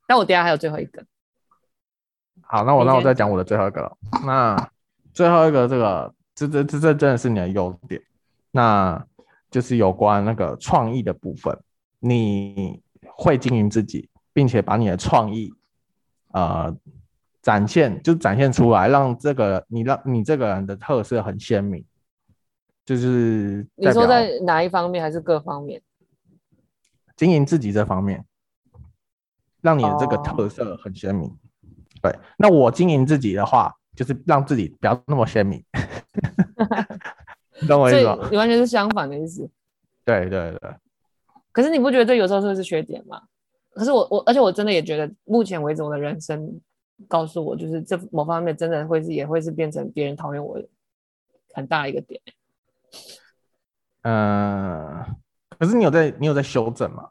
[0.08, 1.06] 那我等下还有最后一个。
[2.41, 3.97] 好，那我那我再讲我的最后一个了。
[4.26, 4.69] 那。
[5.13, 8.02] 最后一个，这个这这这这真的是你的优点，
[8.49, 9.06] 那
[9.52, 11.56] 就是有关那个创意的部分，
[11.99, 15.54] 你会经营自己，并且把你的创意，
[16.32, 16.76] 呃，
[17.43, 21.86] 展现就展现出来，让这个你让你这个人的特色很鲜明。
[22.84, 25.79] 就是你说在哪一方面，还是各方面？
[27.15, 28.25] 经营自己这方面。
[29.62, 31.34] 让你的这个特色很鲜明。
[32.01, 35.63] 对，那我经营自己的话，就是让自己不要那么鲜明。
[37.62, 38.27] 你 懂我意思吗？
[38.29, 39.49] 你完全是相反的意思。
[40.03, 40.75] 对对对。
[41.53, 43.21] 可是你不觉得这有时候是是缺点吗？
[43.73, 46.60] 可是我我，而且我真的也觉得，目前为止我的人生
[47.08, 50.62] 告诉我，就是这某方面真的会是也会是变成别人讨厌我
[51.53, 52.21] 很大一个点。
[54.03, 55.03] 嗯、
[55.58, 57.10] 可是你有在你有在修正吗？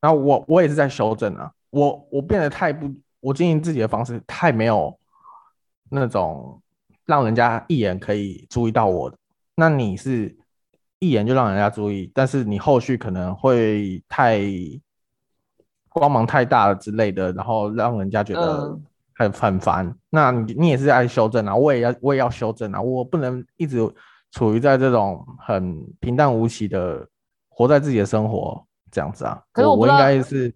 [0.00, 4.98] 然后我我也是在修正啊，我我变得太不，我经营自己的方式太没有
[5.90, 6.60] 那种
[7.04, 9.16] 让人家一眼可以注意到我的。
[9.54, 10.34] 那你是
[10.98, 14.40] 一眼就让人家注意，但是你后续可能会太
[15.94, 18.78] 光芒太大了之类的，然后让人家觉得
[19.14, 19.86] 很很烦。
[19.86, 23.78] 嗯、那你你也是在修正啊，我也要我也要修正啊，我不能一直
[24.30, 27.06] 处于在这种很平淡无奇的
[27.48, 28.64] 活在自己的生活。
[28.94, 30.54] 这样子啊，可是我，我应该是，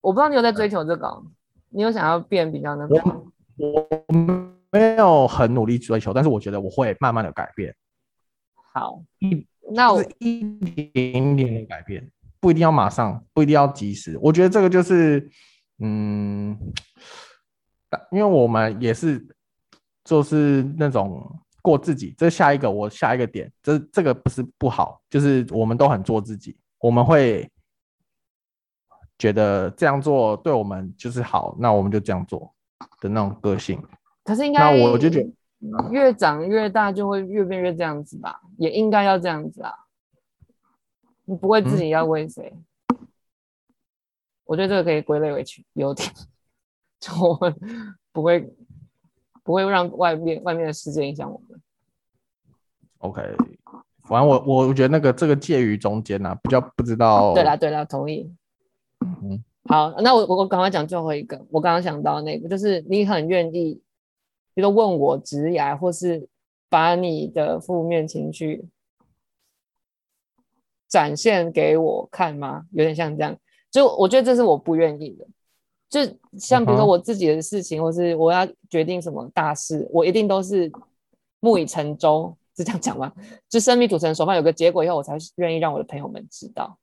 [0.00, 1.20] 我不知道你有在追求这个，
[1.68, 2.94] 你有想要变比较那个？
[3.56, 4.14] 我我
[4.70, 7.74] 没有很努力追求，但是我觉得我会慢慢的改变。
[8.72, 12.08] 好，一那我是一点点的改变，
[12.42, 14.18] 不一定要马上，不一定要及时。
[14.20, 15.30] 我觉得这个就是，
[15.78, 16.58] 嗯，
[18.10, 19.26] 因为我们也是，
[20.04, 27.48] 就是那种过自己，这下一个我下一个点，这这个不是不好，就是我们都很做自己，我们会。
[29.18, 32.52] 觉得这样做对我们就是好，那我们就这样做
[33.00, 33.80] 的那种个性。
[34.24, 35.30] 可是应该，那我就觉得
[35.92, 39.72] 越长越大就会越变越这样子吧，也应该要这样子啊。
[41.32, 42.52] 你不会自己要为谁？
[42.88, 43.08] 嗯、
[44.44, 45.42] 我觉得这个可以归类为
[45.72, 46.06] 优点，
[47.00, 47.56] 就我们
[48.12, 48.52] 不会
[49.42, 51.58] 不会让外面外面的世界影响我们。
[52.98, 53.22] OK，
[54.02, 57.32] 反正我我觉得那个这个介于中间啊，比较不知道。
[57.32, 58.30] 对啦对啦，同意。
[59.00, 61.42] 嗯，好，那我我我赶快讲最后一个。
[61.50, 63.80] 我刚刚想到那个，就是你很愿意，
[64.52, 66.28] 比如说问我职涯，或是
[66.68, 68.64] 把你的负面情绪
[70.92, 72.66] 展现给我看吗？
[72.72, 73.34] 有点像这样，
[73.70, 75.26] 就我觉得这是我不愿意的。
[75.88, 76.00] 就
[76.38, 80.70] 像比如说我自己的事情，或是我要决定什么大事，我一定都是
[81.40, 83.10] 木已成舟，是这样讲吗？
[83.48, 86.78] 就生米煮成熟饭，有个结果以后，我才愿意让我的朋友们知道。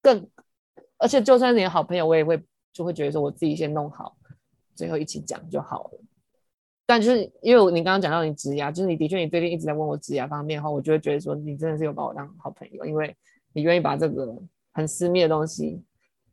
[0.00, 0.24] 更。
[0.96, 2.40] 而且就算是你的好朋友，我也会
[2.72, 4.16] 就会觉得说，我自己先弄好，
[4.76, 5.98] 最后一起讲就好了。
[6.86, 13.16] 但就是因为你刚刚讲到你职涯，就是你的确你最近一直在问我职涯方面的话，我就会觉得说，你真的是有把我当好朋友，因为
[13.52, 14.36] 你愿意把这个
[14.72, 15.82] 很私密的东西，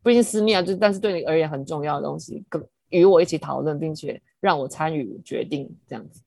[0.04, 6.22] 不一定私密啊，就但是对你而言很重要的东西，跟与我一起讨论，并且让我参与决定，这样子，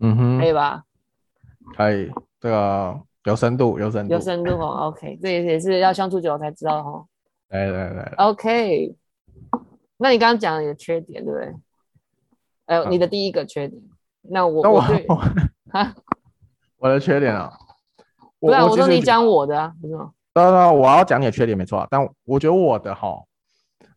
[0.00, 0.84] 嗯哼，可以吧？
[1.76, 2.10] 可以，
[2.40, 4.88] 这个有深度，有深度，有深度哦。
[4.88, 7.06] OK，这也也是要相处久了才知道哦。
[7.50, 8.96] 对对对，OK。
[9.98, 11.54] 那你刚刚讲的缺点，对不对？
[12.66, 13.82] 呃，你的第一个缺点。
[14.22, 15.94] 那我我哈，
[16.78, 17.52] 我的缺点啊？
[18.38, 20.12] 不然我说你讲我的啊，不是吗？
[20.34, 23.22] 对对，我要讲你的缺点没错，但我觉得我的哈，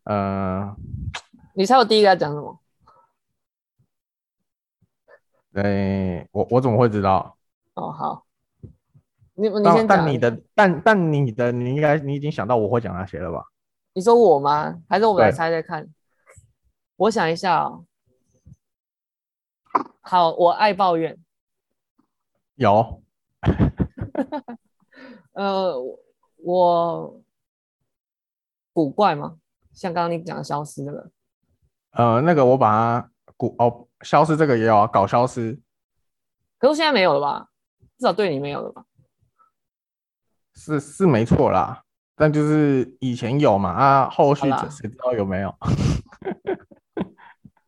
[0.04, 0.76] 呃，
[1.54, 2.60] 你猜我第一个要讲什么？
[5.54, 7.38] 对，我我怎么会知道？
[7.76, 8.26] 哦，好。
[9.36, 13.44] 你你先讲，但你的但但你的你应该你已经想到我会讲那些了吧？
[13.94, 14.82] 你说我吗？
[14.90, 15.88] 还是我们来猜猜看？
[16.98, 17.86] 我想一下哦。
[20.08, 21.18] 好，我爱抱怨。
[22.56, 23.02] 有。
[25.34, 25.76] 呃，
[26.38, 27.22] 我
[28.72, 29.38] 古怪吗？
[29.74, 31.12] 像刚刚你讲的消失那个。
[31.94, 32.70] 呃，那个我把
[33.02, 35.60] 它古哦，消失这个也有啊，搞消失。
[36.60, 37.48] 可是现在没有了吧？
[37.98, 38.86] 至少对你没有了吧？
[40.54, 41.84] 是是没错啦，
[42.16, 45.52] 但就是以前有嘛啊，后续谁知道有没有？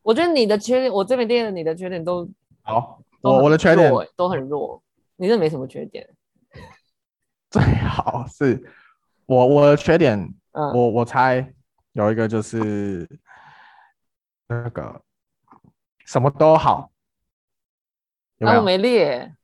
[0.07, 2.25] 我觉得你的缺点，我这边列的你的缺点都
[2.61, 4.81] 好，我我的缺点都很弱，
[5.17, 6.07] 你这没什么缺点。
[7.51, 8.63] 最好是
[9.25, 10.17] 我我的缺点，
[10.53, 11.53] 嗯、我我猜
[11.91, 13.05] 有一个就是
[14.47, 15.01] 那个
[16.05, 16.89] 什么都好，
[18.37, 18.59] 有没有？
[18.59, 19.35] 啊、我没列，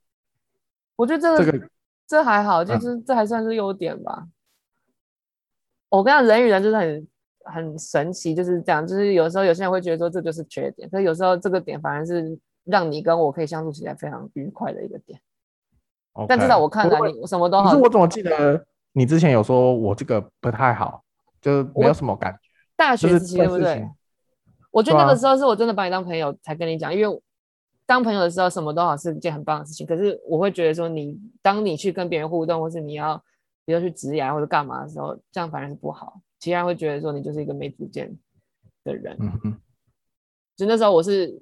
[0.96, 1.70] 我觉得这个这个。
[2.08, 4.16] 这还好，就是这还算是优点吧。
[4.20, 4.32] 嗯、
[5.90, 7.06] 我跟你讲，人与人就是很
[7.46, 8.86] 很神奇，就是这样。
[8.86, 15.20] 就是有时候有些人会觉得说这就是缺点，可是有时候这个点反而是让你跟我可以相处起来非常愉快的一个点。
[16.14, 17.72] Okay, 但至少我看来你什么都好。
[17.72, 21.04] 可是我怎么记得你之前有说我这个不太好，
[21.42, 22.40] 就是没有什么感觉。
[22.76, 23.88] 大学时期对不对？
[24.72, 27.22] 我觉得那个时候是我真的把你当朋友才跟你讲，因为。
[27.86, 29.86] 当朋友的时候，什么都好是一件很棒的事情。
[29.86, 33.22] 可是我会觉得说，你当你去跟别人互动，或是你要
[33.66, 36.18] 比如去职涯或者干嘛的时候，这样反而是不好。
[36.44, 38.14] 其他人会觉得说你就是一个没主见
[38.84, 39.16] 的人。
[39.18, 39.58] 嗯哼，
[40.58, 41.42] 就那时候我是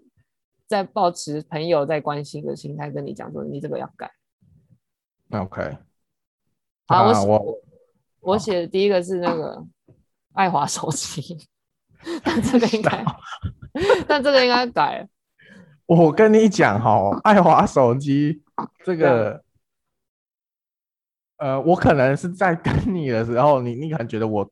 [0.68, 4.12] 在抱持朋友在关心的心态跟你讲说，你这个要改。
[5.32, 5.76] OK。
[6.86, 7.62] 好，我我
[8.20, 9.66] 我写的第一个是那个
[10.34, 11.48] 爱华手机，
[12.24, 13.04] 但这个应该，
[14.08, 15.10] 但这个应该改。
[15.88, 18.44] 我跟你讲哈，爱华手机
[18.86, 19.44] 这个，
[21.38, 24.48] 呃，我可能是在跟你的时候，你你可能觉得我，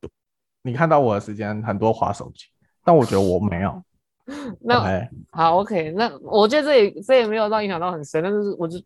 [0.62, 2.45] 你看到我的时间很多划手机，
[2.84, 3.84] 但我觉得我没有。
[4.62, 8.80] 那 Okay 好，OK，那我觉得这也这也没有到影响到很深，但是我就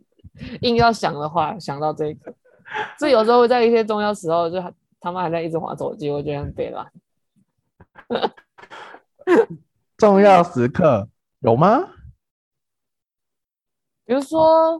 [0.62, 2.33] 硬要想的话，想到这个，
[2.97, 4.57] 所以有时候会在一些重要时候，就
[5.01, 6.89] 他们还在一直划手机，我觉得很悲了。
[9.97, 11.09] 重要时刻
[11.39, 11.89] 有吗？
[14.05, 14.79] 比如说，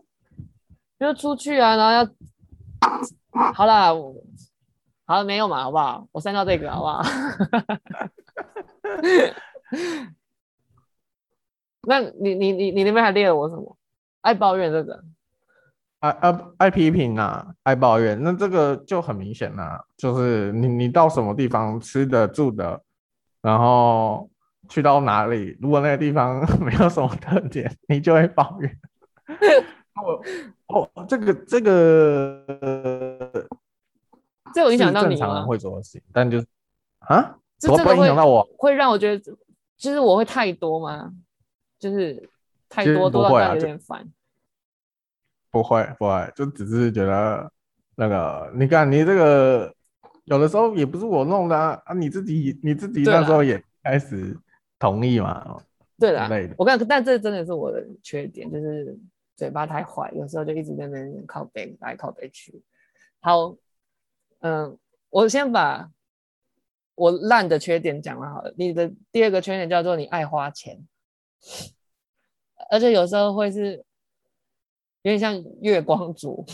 [0.98, 3.90] 比如出去啊，然后要，好啦，
[5.06, 6.08] 好了没有嘛，好不好？
[6.12, 7.02] 我删掉这个，好不好？
[11.86, 13.78] 那你你你你那边还列了我什么？
[14.22, 15.04] 爱抱怨这个，
[16.00, 22.82] 爱爱爱批评啊，爱抱怨，那这个就很明显啦，就是你你到什么地方吃的住的，
[23.42, 24.30] 然后
[24.70, 28.80] 去到哪里，如果那个地方 没有什么特点，你就会抱怨。
[29.94, 32.46] 哦哦，这个这个，
[34.54, 36.48] 这有影响到你常人会做的事情，但就是
[37.00, 39.36] 啊，这这个会影响到我，会让我觉得，
[39.78, 41.12] 就是我会太多吗？
[41.80, 42.30] 就是
[42.70, 44.08] 太多多到有点烦。
[45.52, 47.52] 不会不会，就只是觉得
[47.96, 49.72] 那个，你看你这个
[50.24, 54.36] 有的时候也不是我弄的啊，啊你自己你自己那时候也开始
[54.80, 55.62] 同意嘛。
[56.00, 58.98] 对啦，我跟你讲，但这真的是我的缺点，就是
[59.36, 62.60] 嘴巴太坏，有时候就一直在那边靠北来靠北去。
[63.20, 63.56] 好，
[64.44, 64.78] 嗯，
[65.10, 65.90] 我先把
[66.96, 68.54] 我烂的缺点讲了好了。
[68.58, 70.86] 你的第二个缺点叫做你爱花钱，
[72.70, 73.78] 而且有时候会是
[75.04, 76.46] 有点像月光族，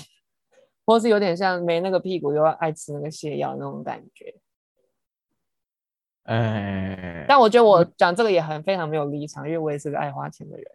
[0.86, 4.36] 或是有点像没那个屁股又要爱吃那个泻药那种感觉。
[6.24, 10.72] 哎，但我觉得我讲这个也很非常没有立场，因为我也是个爱花钱的人。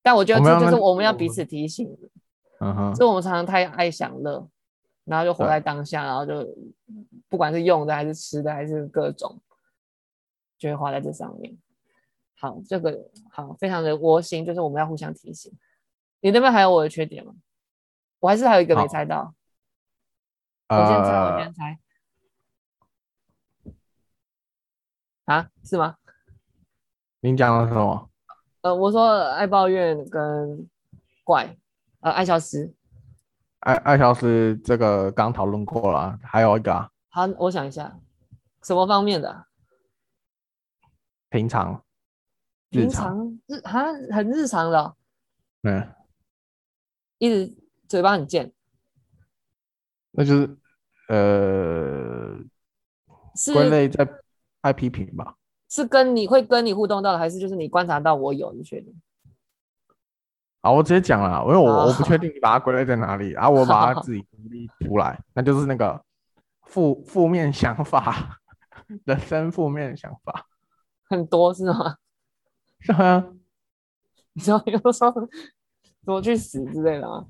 [0.00, 2.08] 但我觉得这就是我们要彼此提醒的，
[2.60, 4.48] 嗯哼，是我们常常太爱享乐，
[5.08, 6.46] 然后就活在当下，然后就
[7.28, 9.40] 不管是用的还是吃的还是各种，
[10.58, 11.56] 就会花在这上面。
[12.38, 15.52] 好，这个好，非常的窝心，就是我们要互相提醒。
[16.20, 17.34] 你那边还有我的缺点吗？
[18.20, 19.32] 我还是还有一个没猜到，
[20.68, 21.78] 我先猜，我先猜。
[25.24, 25.96] 啊，是吗？
[27.20, 28.10] 您讲的什么？
[28.62, 30.68] 呃，我说爱抱怨跟
[31.22, 31.56] 怪，
[32.00, 32.74] 呃，爱消失，
[33.60, 36.90] 爱爱消失这个刚讨论过了，还有一个啊。
[37.08, 37.98] 好，我想一下，
[38.62, 39.46] 什么方面的？
[41.28, 41.84] 平常，
[42.70, 44.94] 日常日哈，很日常的。
[45.62, 45.94] 嗯，
[47.18, 47.56] 一直
[47.88, 48.52] 嘴巴很贱。
[50.12, 50.58] 那就是
[51.08, 52.38] 呃，
[53.34, 54.08] 是归类在。
[54.60, 55.36] 爱批评吧，
[55.70, 58.52] 是跟你会跟你互动到的，还是就是你观察到我有？
[58.52, 58.92] 你确定？
[60.60, 66.00] 好，我直接讲了，因为我好我不确定你把它归类在哪里，然后我把它自己独立出来，那就是那个
[66.62, 68.38] 负负面想法，
[69.04, 70.46] 人生负面想法
[71.08, 71.96] 很多是吗？
[72.80, 73.24] 是啊，
[74.32, 75.12] 你知道有时候
[76.04, 77.26] 多去死之类的吗？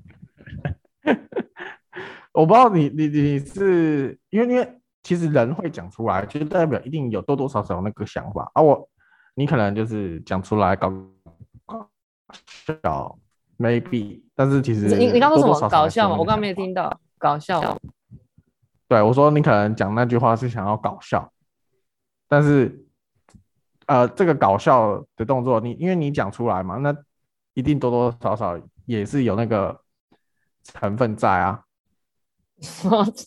[2.33, 4.75] 我不知道你你你是因为因为。
[5.01, 8.61] 其实人会讲出来，就代表一定有多多少少那个想法啊。
[8.61, 8.87] 我，
[9.33, 10.97] 你可能就是讲出来搞搞
[12.45, 13.17] 笑
[13.57, 16.15] ，maybe，但是其实你你刚刚说什么搞笑吗？
[16.17, 17.77] 我刚刚没有听到搞笑。
[18.87, 21.31] 对，我说你可能讲那句话是想要搞笑，
[22.27, 22.85] 但是
[23.85, 26.95] 呃，这个搞笑的动作，你因为你讲出来嘛，那
[27.53, 29.79] 一定多多少少也是有那个
[30.63, 31.63] 成分在啊。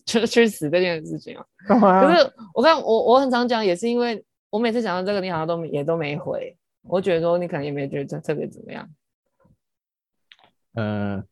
[0.04, 1.44] 就去死这件事情啊！
[1.66, 6.54] 可是我看我我很常讲，也是因为我每次讲到这个，你好像都也都没回。
[6.82, 8.88] 我觉得说你可能也没觉得特别怎么样。
[10.74, 11.24] 嗯、呃，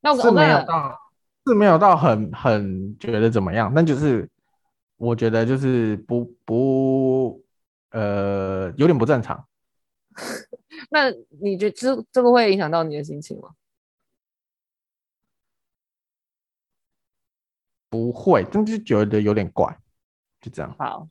[0.00, 0.98] 那我是没有到
[1.46, 4.28] 是没有到很很觉得怎么样，但就是
[4.96, 7.44] 我觉得就是不不
[7.90, 9.46] 呃有点不正常。
[10.90, 11.10] 那
[11.40, 13.50] 你觉得这这个会影响到你的心情吗？
[17.90, 19.76] 不会，但是觉得有点怪，
[20.40, 20.72] 就这样。
[20.78, 21.08] 好，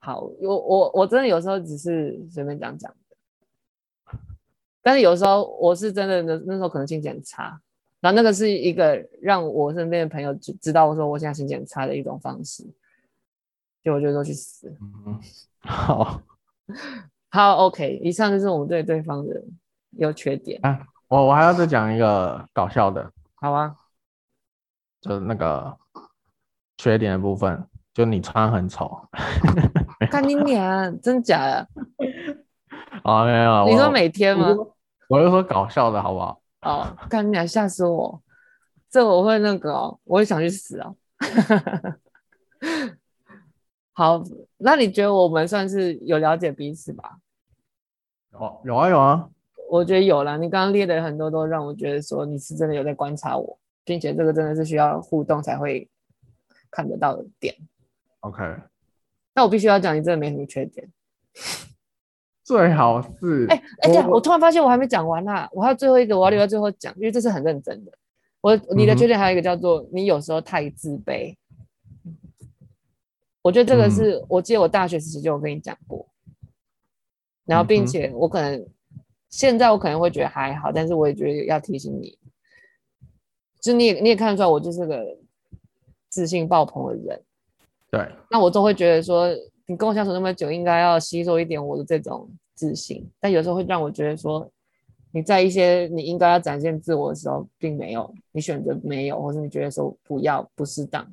[0.00, 4.18] 好，我我我真的有时候只是随便讲讲的，
[4.80, 7.60] 但是有时候我是真的那那时候可能心情很差，
[8.00, 12.64] 然后那个是一个让我身边的朋友知知道我说我现在心情很差的一种方式，
[13.82, 14.72] 就我就说去死。
[15.04, 15.20] 嗯，
[15.58, 16.22] 好，
[17.30, 19.42] 好，OK，以上就是我们对对方的
[19.98, 20.60] 优缺点。
[20.64, 23.12] 啊，我我还要再讲一个搞笑的。
[23.34, 23.76] 好啊，
[25.00, 25.76] 就是那个
[26.76, 28.96] 缺点的部分，就你穿很丑。
[30.10, 31.68] 看你脸，真假的？
[33.02, 33.66] 啊，没有。
[33.68, 34.54] 你说每天吗？
[35.08, 36.40] 我是说搞笑的好不好？
[36.62, 38.22] 哦，看你脸吓死我！
[38.90, 40.96] 这我会那个哦，我会想去死哦。
[43.92, 44.22] 好，
[44.58, 47.18] 那你觉得我们算是有了解彼此吧？
[48.32, 49.28] 哦，有啊有啊，
[49.70, 50.38] 我觉得有了。
[50.38, 55.88] 你刚刚列的很多都让我觉得说你是真的有在观察我，并且这个真的是需要互动才会
[56.70, 57.54] 看得到的点。
[58.20, 58.42] OK，
[59.38, 60.90] 那我必须要讲，你真的没什么缺点。
[62.42, 67.92] 最好是哎哎，这样我突然发现我还没讲完啦，我还有最后一个，我要留到最后讲，因为这是很认真的。
[68.40, 71.36] 我你的缺点还有一个叫做你有时候太自卑，
[72.04, 72.16] 嗯、
[73.42, 76.04] 我觉得这个是、嗯、我记得我大学时期就有跟你讲过，
[77.44, 78.68] 然后并且我可能、嗯、
[79.30, 82.18] 现在我可能会觉得还好，但是我也觉得要提醒你，
[83.60, 85.16] 就你也你也看得出来我就是个
[86.08, 87.22] 自信爆棚的人，
[87.90, 89.28] 对，那我都会觉得说。
[89.70, 94.50] 你跟我相处那么久，应该要吸收一点我的这种自信，但有时候会让我觉得说，
[95.12, 101.06] 你在一些你应该要展现自我的时候，并没有，你选择没有，或是你觉得说不要不适当，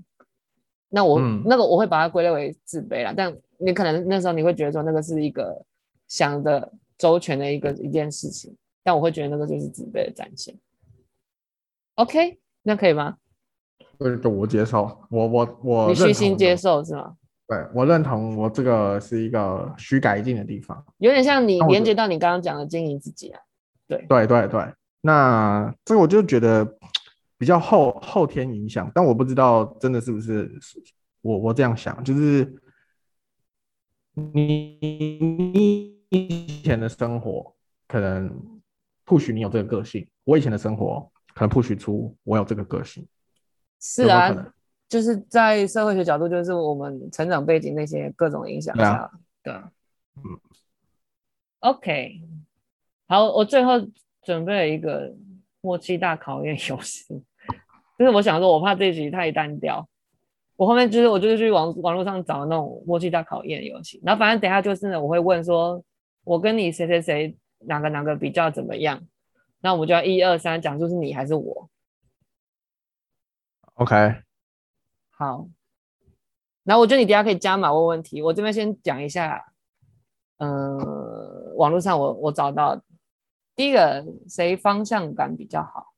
[0.88, 3.14] 那我、嗯、那个我会把它归类为自卑啦。
[3.14, 5.62] 但你可能那时候你会觉得说，那个是一个
[6.08, 8.56] 想的周全的一个一件事情，
[8.86, 10.56] 但我会觉得那个就是自卑的展现。
[11.96, 13.18] OK，那可以吗？
[13.98, 17.16] 对，我接受，我我我，你虚心接受是吗？
[17.48, 23.40] 对，我认同，我这个是一个需改进的地方，有点像你连接到你刚刚讲的经营自己啊。
[23.88, 26.66] 对对对对，那这个我就觉得
[27.38, 30.52] 比较后后天影响，但我不知道真的是不是
[31.22, 32.52] 我我这样想，就是
[34.14, 34.80] 你
[35.54, 37.54] 你以前的生活
[37.88, 38.32] 可能
[39.06, 43.08] push 你有这个个性，我以前的生活可能 push 出我有这个个性，
[43.80, 44.52] 是啊。
[44.88, 49.12] 就是在社会学角度，就是我们成长背景那些各种影响下，
[49.42, 50.40] 对，嗯
[51.62, 52.22] ，OK，
[53.08, 53.74] 好，我最后
[54.22, 55.12] 准备了一个
[55.60, 57.04] 默契大考验游戏，
[57.98, 59.86] 就是我想说，我怕这一集太单调，
[60.56, 65.84] 我后面就是我就是去网网络上找那种默契大考验游戏，然后反正等下就是呢，我会问说，
[66.24, 69.02] 我跟你谁谁谁哪个哪个比较怎么样，
[69.62, 71.68] 那我们就要一二三讲，就是你还是我
[73.76, 74.24] ，OK。
[75.12, 75.48] 好，
[76.64, 78.22] 然后我觉得你等下可以加码问问题。
[78.22, 79.54] 我这边先讲一下，
[80.38, 82.82] 嗯、呃，网络上我我找到
[83.56, 85.94] 第一个谁方向感比较好？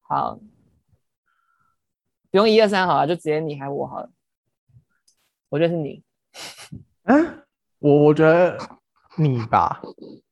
[0.00, 0.40] 好，
[2.30, 4.10] 不用一二三好了，就直接你还我好了。
[5.50, 6.02] 我觉得是你。
[7.04, 7.44] 嗯，
[7.78, 8.58] 我我觉得
[9.16, 9.80] 你吧，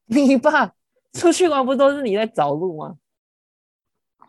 [0.07, 0.75] 你吧，
[1.13, 2.97] 出去玩不都是你在找路吗？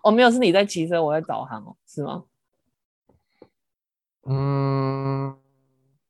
[0.08, 2.24] 哦，没有，是你在骑车，我在导航哦，是吗？
[4.26, 5.36] 嗯，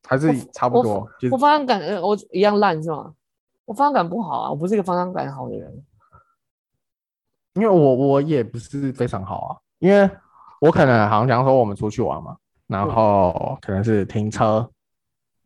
[0.08, 1.10] 还是差不多。
[1.32, 3.16] 我，方向感，我一样烂是吗？
[3.66, 5.84] 我方向感不好啊，我不是一个方向感好的人。
[7.56, 10.08] 因为我我也不是非常好啊，因为
[10.62, 12.38] 我可能好像讲说我们出去玩嘛，
[12.68, 14.70] 然后可能是停车，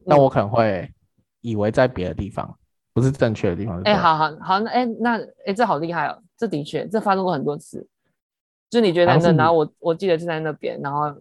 [0.06, 0.94] 那、嗯、我可能会
[1.40, 2.54] 以为在别的地方，
[2.94, 3.82] 不是正确的地方。
[3.84, 7.88] 哎、欸，好好好，那哎、欸、那哎、欸、这好厉害哦，这的确这发生过很多次。
[8.72, 11.14] 就你觉得在那，然后我我记得是在那边，然后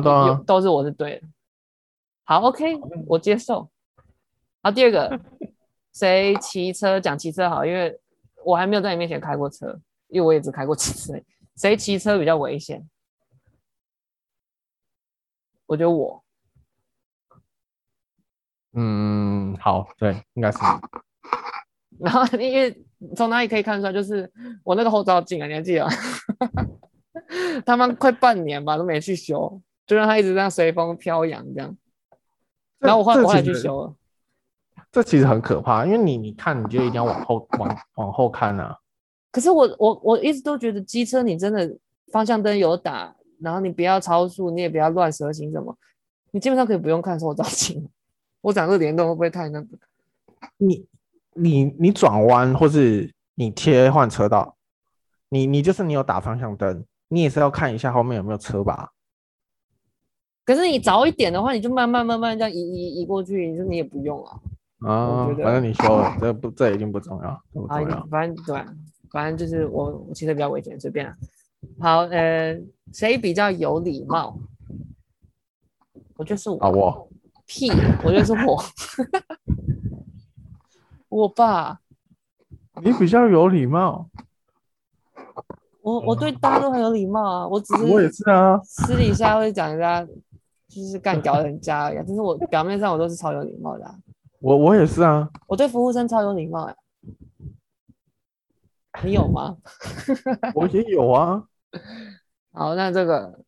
[0.00, 1.28] 都都是我是对的。
[2.24, 3.70] 好，OK，我接受。
[4.62, 5.20] 好，第二个，
[5.92, 8.00] 谁骑车讲骑车好，因为
[8.42, 9.78] 我还没有在你面前开过车，
[10.08, 11.12] 因为我也只开过骑车。
[11.56, 12.88] 谁骑车比较危险？
[15.66, 16.24] 我觉得我。
[18.72, 20.58] 嗯，好，对，应该是。
[22.00, 22.82] 然后因为
[23.14, 24.32] 从哪里可以看出来，就是
[24.64, 25.92] 我那个后照镜啊，你还记得吗？
[27.66, 31.76] 他们快半年吧，都没去修，就让它一直这样随风飘扬这样。
[32.78, 33.94] 然后我后来我后来去修了。
[34.92, 38.78] 这其实很可怕，因为你你看，你就一定要往后往往后看啊。
[39.32, 41.76] 可是我我我一直都觉得机车你真的
[42.12, 45.76] 方向灯有打，然后你不要超速，你也不要乱蛇行什么，
[46.30, 47.88] 你基本上可以不用看后照镜。
[48.42, 49.68] 我讲这个联动会不会太那个？
[50.58, 50.86] 你
[51.32, 54.56] 你你转弯或是你切换车道，
[55.30, 56.84] 你你就是你有打方向灯。
[57.14, 58.90] 你也是要看一下后面有没有车吧？
[60.44, 64.38] 可是你早一点的话，你就慢慢慢慢这样移移移过去，你说你也不用啊。
[64.80, 68.06] 啊，反正你说了，这不这已经不重要，不重要。
[68.10, 68.62] 反正对，
[69.10, 71.16] 反正就是我我骑车比较危险，随便啊。
[71.80, 72.60] 好，呃，
[72.92, 74.38] 谁比较有礼貌？
[76.16, 76.58] 我就是我。
[76.58, 77.08] 啊，我。
[77.46, 77.70] 屁，
[78.04, 78.62] 我就是我。
[81.08, 81.80] 我爸。
[82.82, 84.10] 你比较有礼貌。
[85.84, 90.02] 我我对大家都很有礼貌啊，我只是我也是啊，私底下会讲人家
[90.66, 93.94] 就是干掉人家而已，但是我表面上我都是超有礼貌的啊。
[94.40, 96.74] 我我也是啊，我对服务生超有礼貌哎，
[99.04, 99.58] 你有吗？
[100.56, 101.44] 我也有啊。
[102.52, 103.40] 好，那这个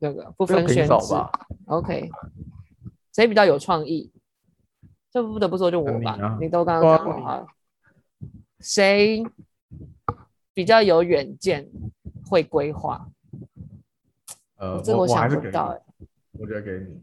[0.00, 1.28] 这个不分选择吧。
[1.66, 2.08] OK，
[3.12, 4.12] 谁比较有创意？
[5.10, 7.46] 这不得不说就我吧，你，啊、你都刚刚讲了，
[8.60, 9.24] 谁？
[10.58, 11.64] 比较有远见，
[12.28, 13.08] 会规划。
[14.56, 15.80] 呃，这个我想不到哎。
[16.32, 17.00] 我觉得给你。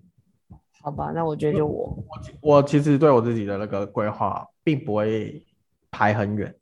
[0.82, 1.98] 好吧，那我觉得就我。
[2.42, 5.42] 我，我其实对我自己的那个规划，并不会
[5.90, 6.54] 排很远，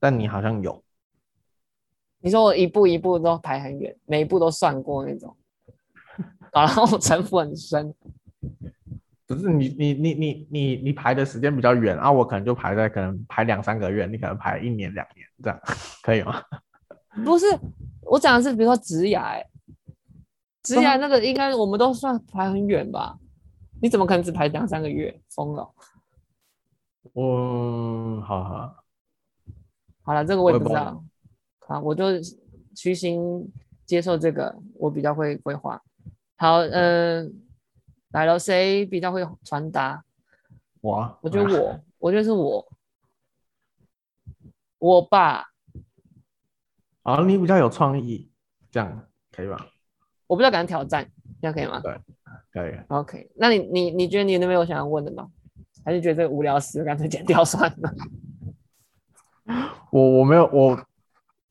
[0.00, 0.82] 但你好像有。
[2.18, 5.36] 你说我一步一步都排很远，每一步都算过那种，
[6.52, 7.94] 然后我城府很深。
[9.26, 15.60] 不是你你你你你你排的时间比较远啊，我可能就排在可能排两三个月，你可能排一年两年这样，
[16.02, 16.40] 可以吗？
[17.24, 17.46] 不是，
[18.02, 19.44] 我讲的是比如说职涯，欸，
[20.62, 23.18] 职涯那个应该我们都算排很远吧？
[23.82, 25.20] 你怎么可能只排两三个月？
[25.30, 25.68] 疯了！
[27.14, 28.76] 嗯，好好
[30.02, 31.02] 好了，这个我也不知道。
[31.66, 32.04] 好，我就
[32.76, 33.44] 虚心
[33.84, 35.82] 接受这个，我比较会规划。
[36.36, 37.45] 好，嗯、呃。
[38.16, 40.02] 来了，谁比较会传达？
[40.80, 42.66] 我，我觉得我，我觉得是我，
[44.78, 45.44] 我爸。
[47.02, 48.32] 啊，你比较有创意，
[48.70, 49.66] 这样可以吧？
[50.26, 51.06] 我比较敢挑战，
[51.42, 51.78] 这样可以吗？
[51.80, 52.00] 对，
[52.50, 52.80] 可以。
[52.88, 55.30] OK，那你你你觉得你那边有想要问的吗？
[55.84, 57.92] 还是觉得这个无聊死，干脆剪掉算了？
[59.92, 60.86] 我我没有，我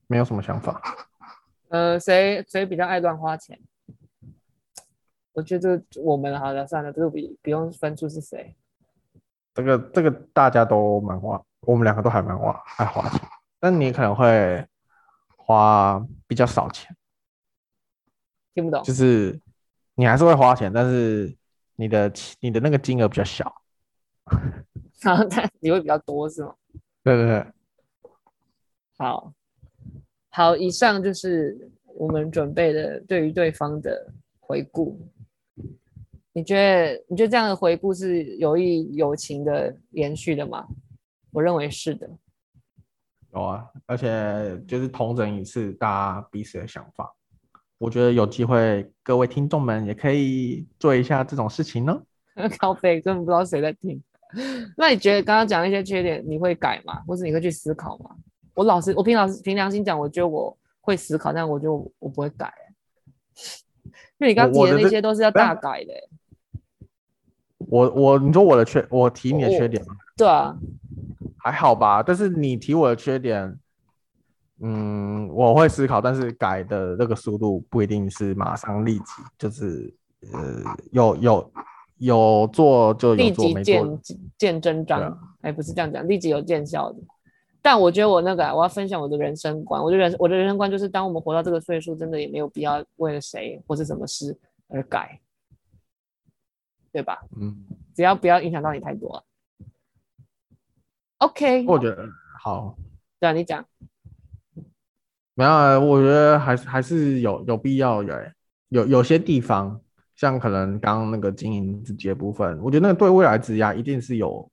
[0.08, 0.82] 没有什么想法。
[1.70, 3.60] 呃，谁谁比较爱乱花钱？
[5.36, 8.56] 我觉得我们好了，算了，这个不不用分出是谁。
[9.54, 13.20] 这个这个大家都蛮花，我们两个都还蛮花爱花钱，
[13.60, 14.66] 但你可能会
[15.36, 16.96] 花比较少钱。
[18.54, 18.82] 听不懂？
[18.84, 19.38] 就是
[19.96, 21.36] 你还是会花钱，但是
[21.76, 22.10] 你的
[22.40, 23.54] 你的那个金额比较小。
[25.04, 26.56] 然后但你会比较多是吗？
[27.04, 27.46] 对对对。
[28.98, 29.34] 好，
[30.30, 34.98] 好，以上就是我们准备的对于对方的回顾。
[36.38, 40.68] 你觉得你觉得这样的回顾是有益友情的延续的吗？
[41.32, 42.10] 我认为是的。
[43.34, 47.16] 有啊，而且就是同整一次大家彼此的想法。
[47.78, 52.02] 我觉得有机会，各位听众们也可以做一下这种事情呢。
[52.60, 54.04] 靠北，根本不知道谁在听。
[54.76, 57.02] 那你觉得刚刚讲那些缺点，你会改吗？
[57.08, 58.14] 或是你会去思考吗？
[58.56, 62.54] 我老实，我凭老实凭良心讲，我觉得我会思考，但我觉得我，我不会改。
[64.18, 65.94] 因为你刚刚提的那些都是要大改的。
[67.58, 69.94] 我我你说我的缺，我提你的缺点吗？
[69.94, 70.58] 哦，对啊，
[71.38, 72.04] 还好吧。
[72.04, 73.58] 但是你提我的缺点，
[74.62, 79.06] 嗯，我会思考，但是改的那个速度不一定是马上立即，
[79.38, 79.94] 就是
[80.34, 81.52] 呃，有有
[81.98, 84.00] 有做就有做，立即见
[84.38, 87.00] 见真章，哎，啊，不是这样讲，立即有见效的。
[87.62, 89.82] 但我觉得我那个，我要分享我的人生观。
[89.82, 94.38] 我觉得人我的人生观就是，当我们活到这个岁数，真的也没有必要为了谁或是什么事
[94.68, 95.20] 而改。
[96.96, 97.26] 对吧？
[97.36, 99.26] 嗯，只要不要影响到你太多。
[101.18, 102.08] OK，我觉得
[102.42, 102.78] 好。
[103.20, 103.66] 对啊，你讲。
[105.34, 108.16] 没有啊，我觉得还是还是有有必要有
[108.70, 109.82] 有有些地方，
[110.16, 114.50] 像可能刚刚那个经营自己的部分，我觉得那个对未来职涯一定是有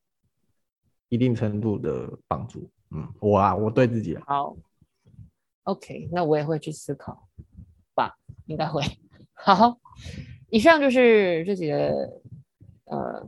[1.10, 2.68] 一定程度的帮助。
[2.90, 4.56] 嗯，我啊，我对自己好。
[5.62, 7.28] OK，那我也会去思考
[7.94, 8.82] 吧，应该会。
[9.32, 9.78] 好，
[10.52, 12.20] 以上就是这几个。
[12.84, 13.26] 呃，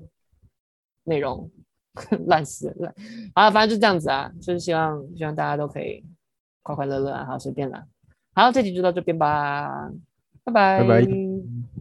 [1.04, 1.50] 内容
[2.26, 2.94] 烂死了，
[3.34, 6.04] 好了，反正就这样子啊，就是希望希望大家都可以
[6.62, 7.86] 快快乐乐啊，好随便啦，
[8.34, 9.90] 好，这集就到这边吧，
[10.44, 10.80] 拜拜。
[10.80, 11.73] 拜拜。